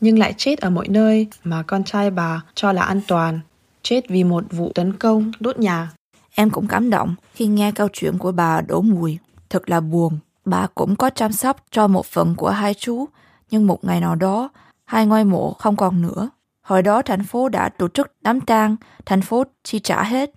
nhưng 0.00 0.18
lại 0.18 0.34
chết 0.36 0.58
ở 0.58 0.70
mọi 0.70 0.88
nơi 0.88 1.26
mà 1.44 1.62
con 1.62 1.84
trai 1.84 2.10
bà 2.10 2.42
cho 2.54 2.72
là 2.72 2.82
an 2.82 3.00
toàn, 3.08 3.40
chết 3.84 4.08
vì 4.08 4.24
một 4.24 4.44
vụ 4.50 4.72
tấn 4.74 4.92
công 4.92 5.32
đốt 5.40 5.58
nhà. 5.58 5.90
Em 6.34 6.50
cũng 6.50 6.66
cảm 6.66 6.90
động 6.90 7.14
khi 7.34 7.46
nghe 7.46 7.72
câu 7.72 7.88
chuyện 7.92 8.18
của 8.18 8.32
bà 8.32 8.60
Đỗ 8.60 8.80
Mùi. 8.80 9.18
Thật 9.50 9.70
là 9.70 9.80
buồn. 9.80 10.18
Bà 10.44 10.66
cũng 10.74 10.96
có 10.96 11.10
chăm 11.10 11.32
sóc 11.32 11.64
cho 11.70 11.86
một 11.86 12.06
phần 12.06 12.34
của 12.36 12.50
hai 12.50 12.74
chú, 12.74 13.04
nhưng 13.50 13.66
một 13.66 13.84
ngày 13.84 14.00
nào 14.00 14.14
đó, 14.14 14.48
hai 14.84 15.06
ngôi 15.06 15.24
mộ 15.24 15.52
không 15.52 15.76
còn 15.76 16.02
nữa. 16.02 16.30
Hồi 16.62 16.82
đó 16.82 17.02
thành 17.02 17.24
phố 17.24 17.48
đã 17.48 17.68
tổ 17.68 17.88
chức 17.88 18.12
đám 18.22 18.40
tang, 18.40 18.76
thành 19.06 19.22
phố 19.22 19.44
chi 19.64 19.78
trả 19.78 20.02
hết. 20.02 20.30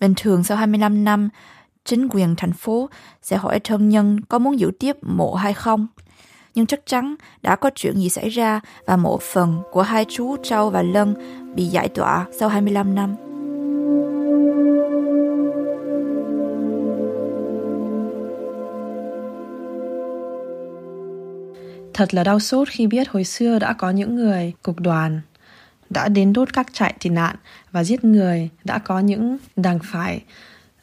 Bình 0.00 0.14
thường 0.16 0.44
sau 0.44 0.56
25 0.56 1.04
năm, 1.04 1.28
chính 1.84 2.08
quyền 2.08 2.36
thành 2.36 2.52
phố 2.52 2.88
sẽ 3.22 3.36
hỏi 3.36 3.60
thân 3.60 3.88
nhân 3.88 4.20
có 4.20 4.38
muốn 4.38 4.58
giữ 4.58 4.70
tiếp 4.78 4.96
mộ 5.02 5.34
hay 5.34 5.54
không. 5.54 5.86
Nhưng 6.54 6.66
chắc 6.66 6.80
chắn 6.86 7.14
đã 7.42 7.56
có 7.56 7.70
chuyện 7.74 7.96
gì 7.96 8.08
xảy 8.08 8.28
ra 8.28 8.60
và 8.86 8.96
một 8.96 9.22
phần 9.22 9.62
của 9.72 9.82
hai 9.82 10.06
chú 10.08 10.36
Châu 10.42 10.70
và 10.70 10.82
Lân 10.82 11.14
bị 11.54 11.64
giải 11.64 11.88
tỏa 11.88 12.26
sau 12.38 12.48
25 12.48 12.94
năm. 12.94 13.16
Thật 21.94 22.14
là 22.14 22.24
đau 22.24 22.40
xót 22.40 22.68
khi 22.68 22.86
biết 22.86 23.08
hồi 23.08 23.24
xưa 23.24 23.58
đã 23.58 23.72
có 23.72 23.90
những 23.90 24.16
người 24.16 24.52
cục 24.62 24.80
đoàn 24.80 25.20
đã 25.90 26.08
đến 26.08 26.32
đốt 26.32 26.52
các 26.52 26.66
trại 26.72 26.94
tị 27.00 27.10
nạn 27.10 27.36
và 27.70 27.84
giết 27.84 28.04
người, 28.04 28.48
đã 28.64 28.78
có 28.78 29.00
những 29.00 29.38
đảng 29.56 29.78
phải 29.84 30.20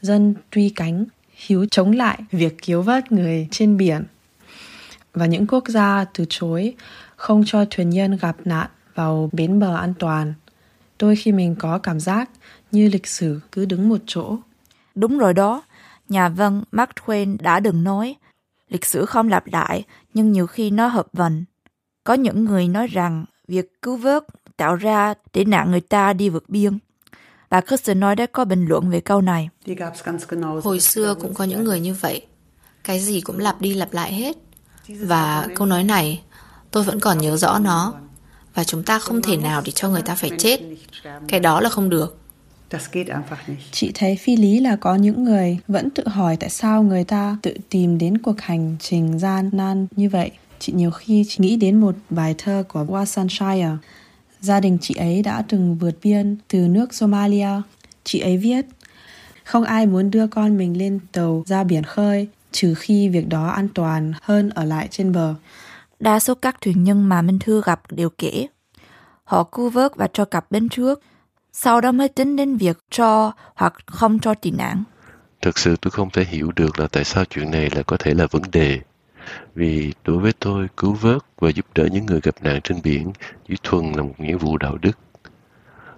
dân 0.02 0.34
truy 0.52 0.70
cánh 0.70 1.06
hiếu 1.34 1.66
chống 1.72 1.92
lại 1.92 2.20
việc 2.32 2.58
cứu 2.66 2.82
vớt 2.82 3.12
người 3.12 3.48
trên 3.52 3.78
biển 3.78 4.04
và 5.14 5.26
những 5.26 5.48
quốc 5.48 5.64
gia 5.68 6.06
từ 6.14 6.26
chối 6.30 6.76
không 7.16 7.44
cho 7.46 7.66
thuyền 7.70 7.90
nhân 7.90 8.18
gặp 8.22 8.36
nạn 8.46 8.68
vào 8.96 9.30
bến 9.32 9.60
bờ 9.60 9.76
an 9.76 9.94
toàn. 10.00 10.34
Đôi 11.00 11.16
khi 11.16 11.32
mình 11.32 11.56
có 11.60 11.78
cảm 11.78 12.00
giác 12.00 12.30
như 12.72 12.90
lịch 12.90 13.08
sử 13.08 13.40
cứ 13.52 13.66
đứng 13.66 13.90
một 13.90 13.98
chỗ. 14.06 14.38
Đúng 14.96 15.18
rồi 15.18 15.34
đó, 15.34 15.64
nhà 16.10 16.30
văn 16.30 16.64
Mark 16.72 16.90
Twain 16.90 17.38
đã 17.40 17.62
từng 17.64 17.84
nói, 17.84 18.16
lịch 18.70 18.86
sử 18.86 19.06
không 19.06 19.30
lặp 19.30 19.48
lại, 19.48 19.84
nhưng 20.14 20.32
nhiều 20.32 20.48
khi 20.48 20.72
nó 20.72 20.88
hợp 20.88 21.08
vần. 21.14 21.46
Có 22.04 22.14
những 22.14 22.46
người 22.46 22.68
nói 22.68 22.88
rằng 22.88 23.26
việc 23.48 23.82
cứu 23.82 23.98
vớt 23.98 24.24
tạo 24.58 24.76
ra 24.76 25.14
để 25.34 25.46
nạn 25.46 25.72
người 25.72 25.82
ta 25.82 26.14
đi 26.14 26.30
vượt 26.30 26.50
biên. 26.50 26.78
Bà 27.50 27.62
Kristen 27.62 28.00
nói 28.00 28.16
đã 28.16 28.26
có 28.26 28.46
bình 28.46 28.66
luận 28.66 28.90
về 28.90 29.00
câu 29.02 29.22
này. 29.22 29.50
Hồi 30.64 30.80
xưa 30.80 31.16
cũng 31.16 31.34
có 31.34 31.44
những 31.44 31.64
người 31.64 31.80
như 31.80 31.94
vậy. 31.94 32.26
Cái 32.84 33.00
gì 33.00 33.22
cũng 33.22 33.40
lặp 33.40 33.62
đi 33.62 33.74
lặp 33.74 33.94
lại 33.94 34.14
hết. 34.14 34.38
Và 34.98 35.48
câu 35.56 35.68
nói 35.68 35.84
này, 35.84 36.22
tôi 36.72 36.84
vẫn 36.84 37.00
còn 37.00 37.18
nhớ 37.18 37.38
rõ 37.38 37.60
nó. 37.60 37.94
Và 38.54 38.64
chúng 38.64 38.84
ta 38.84 39.00
không 39.00 39.22
thể 39.22 39.38
nào 39.38 39.62
để 39.66 39.72
cho 39.72 39.90
người 39.90 40.02
ta 40.02 40.16
phải 40.16 40.32
chết. 40.38 40.60
Cái 41.28 41.40
đó 41.40 41.62
là 41.62 41.70
không 41.70 41.90
được. 41.90 42.18
Chị 43.72 43.92
thấy 43.94 44.16
phi 44.16 44.36
lý 44.36 44.60
là 44.60 44.76
có 44.76 44.96
những 44.96 45.24
người 45.24 45.58
vẫn 45.68 45.90
tự 45.90 46.08
hỏi 46.08 46.38
tại 46.40 46.50
sao 46.50 46.84
người 46.84 47.04
ta 47.04 47.38
tự 47.42 47.54
tìm 47.70 47.98
đến 47.98 48.18
cuộc 48.18 48.42
hành 48.42 48.76
trình 48.80 49.20
gian 49.20 49.50
nan 49.54 49.88
như 49.96 50.10
vậy. 50.10 50.32
Chị 50.60 50.74
nhiều 50.74 50.92
khi 50.92 51.26
chị 51.28 51.36
nghĩ 51.38 51.56
đến 51.56 51.82
một 51.82 51.96
bài 52.10 52.36
thơ 52.38 52.64
của 52.68 52.84
Warsanshire. 52.84 53.78
Gia 54.42 54.60
đình 54.60 54.78
chị 54.82 54.96
ấy 54.96 55.24
đã 55.24 55.44
từng 55.50 55.78
vượt 55.78 55.96
biên 56.04 56.38
từ 56.48 56.60
nước 56.60 56.94
Somalia. 56.94 57.62
Chị 58.04 58.20
ấy 58.20 58.38
viết, 58.38 58.66
Không 59.44 59.64
ai 59.64 59.86
muốn 59.86 60.12
đưa 60.12 60.28
con 60.28 60.58
mình 60.58 60.78
lên 60.78 61.00
tàu 61.12 61.44
ra 61.48 61.64
biển 61.64 61.84
khơi, 61.84 62.28
trừ 62.52 62.74
khi 62.74 63.10
việc 63.10 63.28
đó 63.28 63.48
an 63.48 63.68
toàn 63.76 64.14
hơn 64.22 64.50
ở 64.50 64.64
lại 64.64 64.88
trên 64.92 65.12
bờ. 65.12 65.34
Đa 66.00 66.20
số 66.20 66.36
các 66.36 66.62
thuyền 66.62 66.84
nhân 66.84 67.10
mà 67.10 67.22
Minh 67.22 67.40
Thư 67.40 67.62
gặp 67.66 67.82
đều 67.90 68.10
kể. 68.10 68.48
Họ 69.24 69.44
cứu 69.44 69.70
vớt 69.70 69.96
và 69.96 70.08
cho 70.14 70.26
cặp 70.26 70.52
bên 70.52 70.70
trước, 70.70 71.02
sau 71.54 71.82
đó 71.82 71.92
mới 71.92 72.08
tính 72.10 72.36
đến 72.36 72.58
việc 72.58 72.78
cho 72.90 73.32
hoặc 73.56 73.74
không 73.86 74.20
cho 74.20 74.34
tị 74.34 74.52
nạn. 74.52 74.84
Thực 75.42 75.58
sự 75.58 75.76
tôi 75.82 75.92
không 75.92 76.10
thể 76.10 76.24
hiểu 76.24 76.52
được 76.56 76.80
là 76.80 76.88
tại 76.88 77.04
sao 77.04 77.26
chuyện 77.26 77.52
này 77.52 77.70
lại 77.70 77.84
có 77.84 77.98
thể 77.98 78.14
là 78.14 78.28
vấn 78.32 78.42
đề. 78.52 78.80
Vì 79.56 79.94
đối 80.04 80.18
với 80.18 80.34
tôi, 80.40 80.68
cứu 80.78 80.94
vớt 80.94 81.18
và 81.40 81.50
giúp 81.50 81.66
đỡ 81.76 81.88
những 81.92 82.06
người 82.06 82.20
gặp 82.22 82.36
nạn 82.42 82.62
trên 82.64 82.82
biển 82.84 83.12
chỉ 83.48 83.56
thuần 83.64 83.92
là 83.92 84.04
một 84.04 84.14
nghĩa 84.18 84.36
vụ 84.36 84.58
đạo 84.58 84.78
đức. 84.78 84.98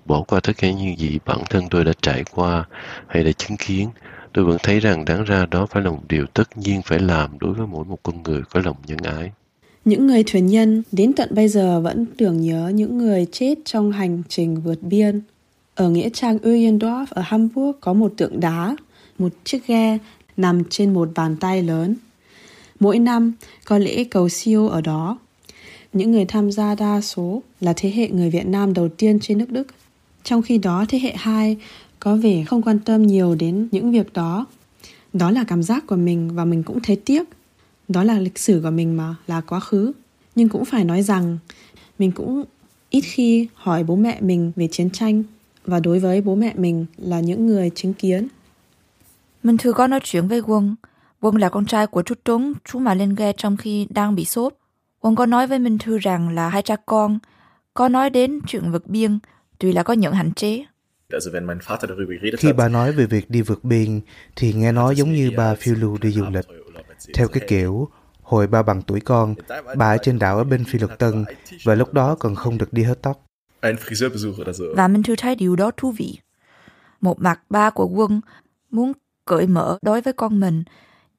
Bỏ 0.06 0.24
qua 0.28 0.40
tất 0.44 0.54
cả 0.58 0.72
những 0.72 0.98
gì 0.98 1.20
bản 1.26 1.40
thân 1.50 1.70
tôi 1.70 1.86
đã 1.86 1.92
trải 2.02 2.24
qua 2.24 2.66
hay 3.08 3.24
đã 3.24 3.32
chứng 3.32 3.58
kiến, 3.58 3.90
tôi 4.34 4.46
vẫn 4.46 4.58
thấy 4.64 4.80
rằng 4.80 5.06
đáng 5.06 5.24
ra 5.24 5.46
đó 5.46 5.66
phải 5.66 5.84
là 5.84 5.90
một 5.90 6.02
điều 6.10 6.26
tất 6.26 6.58
nhiên 6.58 6.82
phải 6.86 7.00
làm 7.00 7.40
đối 7.40 7.54
với 7.54 7.68
mỗi 7.68 7.86
một 7.86 7.98
con 8.04 8.24
người 8.24 8.42
có 8.50 8.62
lòng 8.66 8.76
nhân 8.88 8.98
ái. 8.98 9.32
Những 9.86 10.08
người 10.08 10.24
thuyền 10.24 10.48
nhân 10.48 10.84
đến 10.92 11.14
tận 11.14 11.30
bây 11.32 11.48
giờ 11.48 11.82
vẫn 11.82 12.06
tưởng 12.18 12.42
nhớ 12.42 12.72
những 12.76 12.98
người 12.98 13.28
chết 13.32 13.56
trong 13.66 13.92
hành 13.92 14.24
trình 14.30 14.62
vượt 14.62 14.84
biên. 14.84 15.22
Ở 15.76 15.90
nghĩa 15.90 16.10
trang 16.10 16.38
Uyendorf 16.38 17.06
ở 17.10 17.22
Hamburg 17.22 17.78
có 17.82 17.94
một 17.94 18.14
tượng 18.18 18.40
đá, 18.40 18.76
một 19.20 19.32
chiếc 19.44 19.68
ghe 19.68 19.98
nằm 20.38 20.64
trên 20.70 20.94
một 20.94 21.10
bàn 21.16 21.36
tay 21.40 21.64
lớn. 21.64 21.96
Mỗi 22.80 23.00
năm 23.00 23.34
có 23.66 23.78
lễ 23.78 24.04
cầu 24.04 24.30
siêu 24.30 24.68
ở 24.68 24.82
đó. 24.82 25.18
Những 25.94 26.12
người 26.12 26.26
tham 26.26 26.52
gia 26.52 26.76
đa 26.76 27.02
số 27.02 27.42
là 27.62 27.74
thế 27.76 27.92
hệ 27.96 28.10
người 28.10 28.30
Việt 28.30 28.46
Nam 28.46 28.74
đầu 28.74 28.90
tiên 28.90 29.20
trên 29.22 29.38
nước 29.38 29.50
Đức. 29.50 29.68
Trong 30.24 30.42
khi 30.42 30.58
đó 30.58 30.86
thế 30.90 31.00
hệ 31.00 31.14
2 31.18 31.58
có 32.04 32.16
vẻ 32.16 32.44
không 32.44 32.62
quan 32.62 32.80
tâm 32.80 33.08
nhiều 33.08 33.36
đến 33.36 33.68
những 33.72 33.92
việc 33.92 34.14
đó. 34.14 34.46
Đó 35.14 35.32
là 35.32 35.44
cảm 35.48 35.64
giác 35.64 35.88
của 35.88 35.96
mình 35.96 36.36
và 36.36 36.46
mình 36.46 36.64
cũng 36.64 36.80
thấy 36.80 36.96
tiếc. 37.06 37.24
Đó 37.88 38.04
là 38.04 38.20
lịch 38.20 38.40
sử 38.40 38.62
của 38.64 38.70
mình 38.70 38.98
mà, 38.98 39.16
là 39.28 39.42
quá 39.42 39.60
khứ. 39.60 39.92
Nhưng 40.36 40.50
cũng 40.50 40.66
phải 40.66 40.84
nói 40.84 41.04
rằng 41.04 41.38
mình 42.00 42.12
cũng 42.12 42.44
ít 42.90 43.02
khi 43.02 43.48
hỏi 43.54 43.84
bố 43.84 43.96
mẹ 43.96 44.18
mình 44.22 44.52
về 44.56 44.68
chiến 44.72 44.90
tranh 44.90 45.24
và 45.66 45.80
đối 45.80 46.00
với 46.00 46.22
bố 46.22 46.36
mẹ 46.36 46.54
mình 46.58 46.86
là 46.98 47.20
những 47.20 47.48
người 47.48 47.70
chứng 47.76 47.94
kiến. 47.94 48.28
Mình 49.44 49.58
thử 49.58 49.74
có 49.74 49.88
nói 49.88 50.00
chuyện 50.04 50.28
với 50.28 50.40
Quân. 50.40 50.76
Quân 51.22 51.36
là 51.36 51.50
con 51.50 51.66
trai 51.66 51.88
của 51.88 52.02
chú 52.02 52.16
Tuấn, 52.24 52.54
chú 52.66 52.80
mà 52.80 52.94
lên 52.94 53.16
ghe 53.16 53.34
trong 53.38 53.58
khi 53.58 53.88
đang 53.90 54.16
bị 54.16 54.26
sốt. 54.26 54.54
Quân 55.00 55.16
có 55.16 55.26
nói 55.26 55.48
với 55.48 55.60
Minh 55.60 55.78
Thư 55.78 55.98
rằng 55.98 56.30
là 56.30 56.50
hai 56.50 56.62
cha 56.62 56.76
con, 56.86 57.20
có 57.74 57.90
nói 57.90 58.10
đến 58.10 58.40
chuyện 58.48 58.72
vượt 58.72 58.88
biên, 58.88 59.20
tuy 59.60 59.72
là 59.72 59.84
có 59.84 59.94
những 59.94 60.14
hạn 60.14 60.34
chế. 60.34 60.66
Khi 62.38 62.54
bà 62.54 62.68
nói 62.68 62.92
về 62.92 63.06
việc 63.06 63.30
đi 63.30 63.42
vượt 63.42 63.64
biên, 63.64 64.02
thì 64.36 64.54
nghe 64.54 64.72
nói 64.72 64.96
giống 64.96 65.14
như 65.14 65.32
bà 65.38 65.56
phiêu 65.56 65.76
lưu 65.76 65.98
đi 66.02 66.12
du 66.12 66.26
lịch. 66.32 66.46
Theo 67.14 67.28
cái 67.28 67.44
kiểu, 67.48 67.88
hồi 68.22 68.48
ba 68.48 68.64
bằng 68.64 68.82
tuổi 68.82 69.00
con, 69.00 69.36
bà 69.76 69.94
ở 69.94 69.98
trên 69.98 70.20
đảo 70.20 70.38
ở 70.38 70.44
bên 70.44 70.64
Phi 70.64 70.80
Luật 70.80 71.00
Tân, 71.00 71.26
và 71.64 71.76
lúc 71.76 71.94
đó 71.94 72.16
còn 72.20 72.36
không 72.36 72.58
được 72.58 72.74
đi 72.74 72.84
hớt 72.84 73.02
tóc. 73.02 73.26
Và 74.76 74.88
Minh 74.88 75.04
Thư 75.04 75.16
thấy 75.16 75.36
điều 75.36 75.56
đó 75.56 75.72
thú 75.78 75.92
vị. 75.92 76.20
Một 77.02 77.22
mặt 77.22 77.40
ba 77.50 77.70
của 77.70 77.88
Quân 77.88 78.22
muốn 78.70 78.92
cởi 79.26 79.48
mở 79.48 79.78
đối 79.82 80.02
với 80.02 80.14
con 80.14 80.40
mình, 80.40 80.64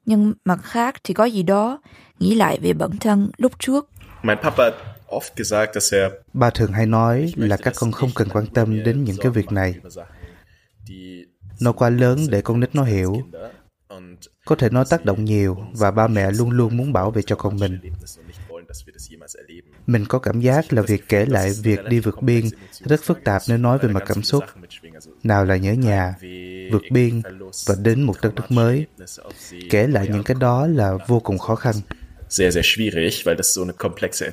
nhưng 0.07 0.33
mặt 0.44 0.61
khác 0.62 0.94
thì 1.05 1.14
có 1.14 1.24
gì 1.24 1.42
đó 1.42 1.81
nghĩ 2.18 2.35
lại 2.35 2.59
về 2.62 2.72
bản 2.72 2.90
thân 3.00 3.31
lúc 3.38 3.52
trước. 3.59 3.90
Ba 6.33 6.51
thường 6.51 6.72
hay 6.72 6.87
nói 6.87 7.33
là 7.37 7.57
các 7.57 7.75
con 7.77 7.92
không 7.92 8.11
cần 8.14 8.29
quan 8.29 8.46
tâm 8.46 8.85
đến 8.85 9.05
những 9.05 9.16
cái 9.16 9.33
việc 9.33 9.53
này. 9.53 9.75
Nó 11.61 11.72
quá 11.72 11.90
lớn 11.90 12.27
để 12.31 12.42
con 12.42 12.61
nít 12.61 12.75
nó 12.75 12.85
hiểu. 12.85 13.16
Có 14.44 14.55
thể 14.57 14.68
nó 14.70 14.85
tác 14.85 15.05
động 15.05 15.25
nhiều 15.25 15.59
và 15.72 15.90
ba 15.90 16.09
mẹ 16.09 16.31
luôn 16.31 16.51
luôn 16.51 16.77
muốn 16.77 16.92
bảo 16.92 17.11
vệ 17.11 17.22
cho 17.22 17.37
con 17.37 17.57
mình. 17.57 17.79
Mình 19.87 20.05
có 20.09 20.18
cảm 20.18 20.40
giác 20.40 20.72
là 20.72 20.83
việc 20.83 21.09
kể 21.09 21.27
lại 21.27 21.53
việc 21.62 21.85
đi 21.85 22.01
vượt 22.01 22.22
biên 22.22 22.44
rất 22.81 23.01
phức 23.03 23.25
tạp 23.25 23.42
nếu 23.48 23.59
nói 23.59 23.79
về 23.79 23.88
mặt 23.88 24.03
cảm 24.07 24.22
xúc. 24.22 24.44
Nào 25.22 25.44
là 25.44 25.57
nhớ 25.57 25.72
nhà, 25.72 26.14
vượt 26.72 26.83
biên 26.90 27.22
và 27.66 27.75
đến 27.83 28.03
một 28.03 28.14
đất 28.22 28.35
nước 28.35 28.51
mới. 28.51 28.87
Kể 29.70 29.87
lại 29.87 30.09
những 30.12 30.22
cái 30.22 30.37
đó 30.40 30.66
là 30.66 30.92
vô 31.07 31.20
cùng 31.20 31.38
khó 31.38 31.55
khăn. 31.55 31.75
Sehr, 32.29 32.55
sehr 32.55 32.64
schwierig, 32.64 33.25
weil 33.25 33.37
das 33.37 33.57
so 33.57 33.62
eine 33.62 33.72
komplexe 33.72 34.31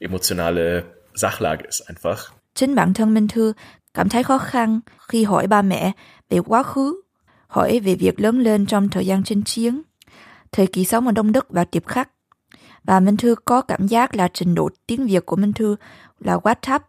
emotionale 0.00 0.82
Sachlage 1.14 1.64
ist 1.64 1.82
einfach. 1.88 2.18
Chính 2.54 2.74
bản 2.74 2.94
thân 2.94 3.14
Minh 3.14 3.28
Thư 3.28 3.52
cảm 3.94 4.08
thấy 4.08 4.22
khó 4.22 4.38
khăn 4.38 4.80
khi 5.08 5.24
hỏi 5.24 5.46
ba 5.46 5.62
mẹ 5.62 5.92
về 6.30 6.40
quá 6.40 6.62
khứ, 6.62 7.00
hỏi 7.46 7.80
về 7.80 7.94
việc 7.94 8.20
lớn 8.20 8.40
lên 8.40 8.66
trong 8.66 8.88
thời 8.88 9.06
gian 9.06 9.24
chinh 9.24 9.42
chiến, 9.42 9.82
thời 10.52 10.66
kỳ 10.66 10.84
sống 10.84 11.06
ở 11.06 11.12
Đông 11.12 11.32
Đức 11.32 11.46
và 11.50 11.64
Tiệp 11.64 11.86
Khắc. 11.86 12.10
Và 12.84 13.00
Minh 13.00 13.16
Thư 13.16 13.34
có 13.44 13.60
cảm 13.60 13.88
giác 13.88 14.14
là 14.14 14.28
trình 14.34 14.54
độ 14.54 14.70
tiếng 14.86 15.06
Việt 15.06 15.26
của 15.26 15.36
Minh 15.36 15.52
Thư 15.52 15.76
là 16.20 16.38
quá 16.38 16.54
thấp 16.62 16.82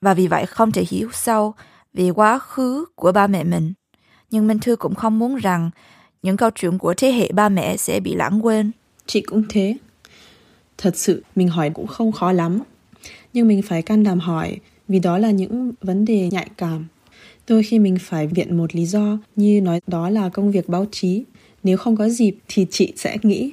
và 0.00 0.14
vì 0.14 0.26
vậy 0.26 0.46
không 0.46 0.72
thể 0.72 0.84
hiểu 0.88 1.08
sâu 1.12 1.54
về 1.94 2.10
quá 2.10 2.38
khứ 2.38 2.84
của 2.94 3.12
ba 3.12 3.26
mẹ 3.26 3.44
mình. 3.44 3.72
Nhưng 4.30 4.46
Minh 4.46 4.58
Thư 4.58 4.76
cũng 4.76 4.94
không 4.94 5.18
muốn 5.18 5.36
rằng 5.36 5.70
những 6.22 6.36
câu 6.36 6.50
chuyện 6.50 6.78
của 6.78 6.94
thế 6.96 7.12
hệ 7.12 7.32
ba 7.32 7.48
mẹ 7.48 7.76
sẽ 7.76 8.00
bị 8.00 8.14
lãng 8.14 8.46
quên. 8.46 8.70
Chị 9.06 9.20
cũng 9.20 9.42
thế. 9.48 9.76
Thật 10.78 10.96
sự 10.96 11.22
mình 11.36 11.48
hỏi 11.48 11.70
cũng 11.70 11.86
không 11.86 12.12
khó 12.12 12.32
lắm. 12.32 12.60
Nhưng 13.32 13.48
mình 13.48 13.62
phải 13.62 13.82
can 13.82 14.02
đảm 14.02 14.20
hỏi 14.20 14.58
vì 14.88 14.98
đó 14.98 15.18
là 15.18 15.30
những 15.30 15.72
vấn 15.80 16.04
đề 16.04 16.28
nhạy 16.28 16.48
cảm. 16.56 16.86
Đôi 17.48 17.62
khi 17.62 17.78
mình 17.78 17.96
phải 18.00 18.26
viện 18.26 18.56
một 18.56 18.74
lý 18.74 18.86
do 18.86 19.18
như 19.36 19.60
nói 19.60 19.80
đó 19.86 20.10
là 20.10 20.28
công 20.28 20.50
việc 20.50 20.68
báo 20.68 20.86
chí. 20.90 21.24
Nếu 21.62 21.76
không 21.76 21.96
có 21.96 22.08
dịp 22.08 22.36
thì 22.48 22.66
chị 22.70 22.92
sẽ 22.96 23.16
nghĩ. 23.22 23.52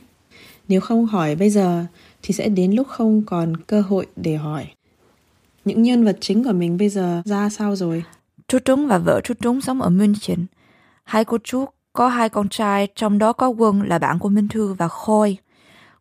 Nếu 0.68 0.82
không 0.82 1.06
hỏi 1.06 1.36
bây 1.36 1.50
giờ 1.50 1.86
thì 2.24 2.34
sẽ 2.34 2.50
đến 2.50 2.72
lúc 2.72 2.88
không 2.88 3.24
còn 3.26 3.58
cơ 3.58 3.82
hội 3.82 4.06
để 4.16 4.36
hỏi. 4.36 4.66
Những 5.66 5.84
nhân 5.84 6.06
vật 6.06 6.18
chính 6.22 6.44
của 6.44 6.52
mình 6.52 6.78
bây 6.78 6.90
giờ 6.90 7.22
ra 7.26 7.50
sao 7.50 7.76
rồi? 7.76 8.04
Chú 8.48 8.60
Trúng 8.60 8.88
và 8.88 8.98
vợ 8.98 9.22
chú 9.24 9.34
Trúng 9.42 9.62
sống 9.62 9.82
ở 9.82 9.90
München. 9.90 10.46
Hai 11.04 11.26
cô 11.26 11.38
chú 11.44 11.66
có 11.94 12.08
hai 12.08 12.30
con 12.30 12.50
trai, 12.50 12.88
trong 12.96 13.18
đó 13.18 13.34
có 13.34 13.48
Quân 13.48 13.82
là 13.82 14.00
bạn 14.00 14.20
của 14.20 14.30
Minh 14.30 14.48
Thư 14.48 14.74
và 14.74 14.88
Khôi. 14.88 15.38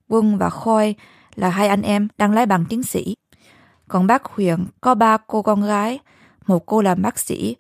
Quân 0.08 0.38
và 0.38 0.50
Khôi 0.50 0.94
là 1.36 1.48
hai 1.48 1.68
anh 1.68 1.82
em 1.82 2.08
đang 2.18 2.32
lái 2.32 2.46
bằng 2.46 2.64
tiến 2.68 2.82
sĩ. 2.82 3.16
Còn 3.88 4.06
bác 4.06 4.24
Huyền 4.24 4.66
có 4.80 4.94
ba 4.94 5.16
cô 5.16 5.42
con 5.42 5.62
gái, 5.62 5.98
một 6.46 6.66
cô 6.66 6.82
làm 6.82 7.02
bác 7.02 7.18
sĩ, 7.18 7.56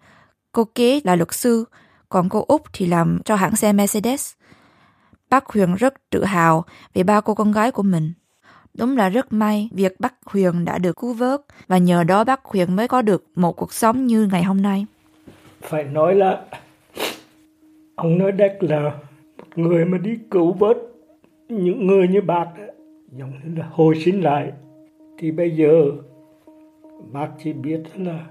cô 0.52 0.64
kế 0.64 1.00
là 1.04 1.16
luật 1.16 1.32
sư, 1.32 1.64
còn 2.08 2.28
cô 2.28 2.44
Út 2.48 2.62
thì 2.72 2.86
làm 2.86 3.20
cho 3.24 3.36
hãng 3.36 3.56
xe 3.56 3.72
Mercedes. 3.72 4.32
Bác 5.30 5.46
Huyền 5.46 5.74
rất 5.74 5.94
tự 6.10 6.24
hào 6.24 6.64
về 6.94 7.02
ba 7.02 7.20
cô 7.20 7.34
con 7.34 7.52
gái 7.52 7.70
của 7.70 7.82
mình. 7.82 8.12
Đúng 8.74 8.96
là 8.96 9.08
rất 9.08 9.32
may 9.32 9.68
việc 9.72 10.00
bác 10.00 10.14
Huyền 10.24 10.64
đã 10.64 10.78
được 10.78 10.96
cứu 10.96 11.12
vớt 11.12 11.40
và 11.66 11.78
nhờ 11.78 12.04
đó 12.04 12.24
bác 12.24 12.44
Huyền 12.44 12.76
mới 12.76 12.88
có 12.88 13.02
được 13.02 13.24
một 13.34 13.52
cuộc 13.52 13.72
sống 13.72 14.06
như 14.06 14.28
ngày 14.32 14.42
hôm 14.42 14.62
nay. 14.62 14.86
Phải 15.62 15.84
nói 15.84 16.14
là 16.14 16.44
ông 17.94 18.18
nói 18.18 18.32
Đắc 18.32 18.52
là 18.60 18.80
một 19.38 19.46
người 19.56 19.84
mà 19.84 19.98
đi 19.98 20.10
cứu 20.30 20.52
vớt 20.52 20.76
những 21.48 21.86
người 21.86 22.08
như 22.08 22.20
bác 22.20 22.46
giống 23.16 23.30
như 23.30 23.54
là 23.56 23.68
hồi 23.70 23.94
sinh 23.94 24.20
lại. 24.20 24.52
Thì 25.18 25.30
bây 25.30 25.50
giờ, 25.50 25.84
bác 27.12 27.28
chỉ 27.44 27.52
biết 27.52 27.80
là 27.96 28.26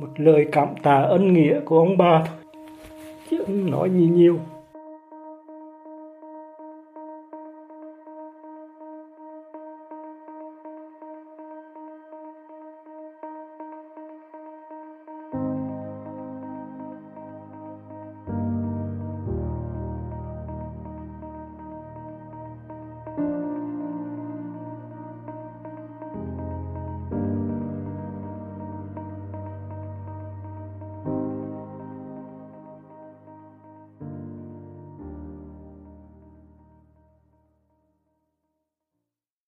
một 0.00 0.08
lời 0.16 0.46
cảm 0.52 0.68
tạ 0.82 0.96
ân 0.96 1.32
nghĩa 1.32 1.60
của 1.60 1.78
ông 1.78 1.96
bà 1.96 2.24
thôi. 2.26 2.36
Chứ 3.30 3.38
không 3.46 3.70
nói 3.70 3.90
gì 3.90 4.08
nhiều. 4.08 4.38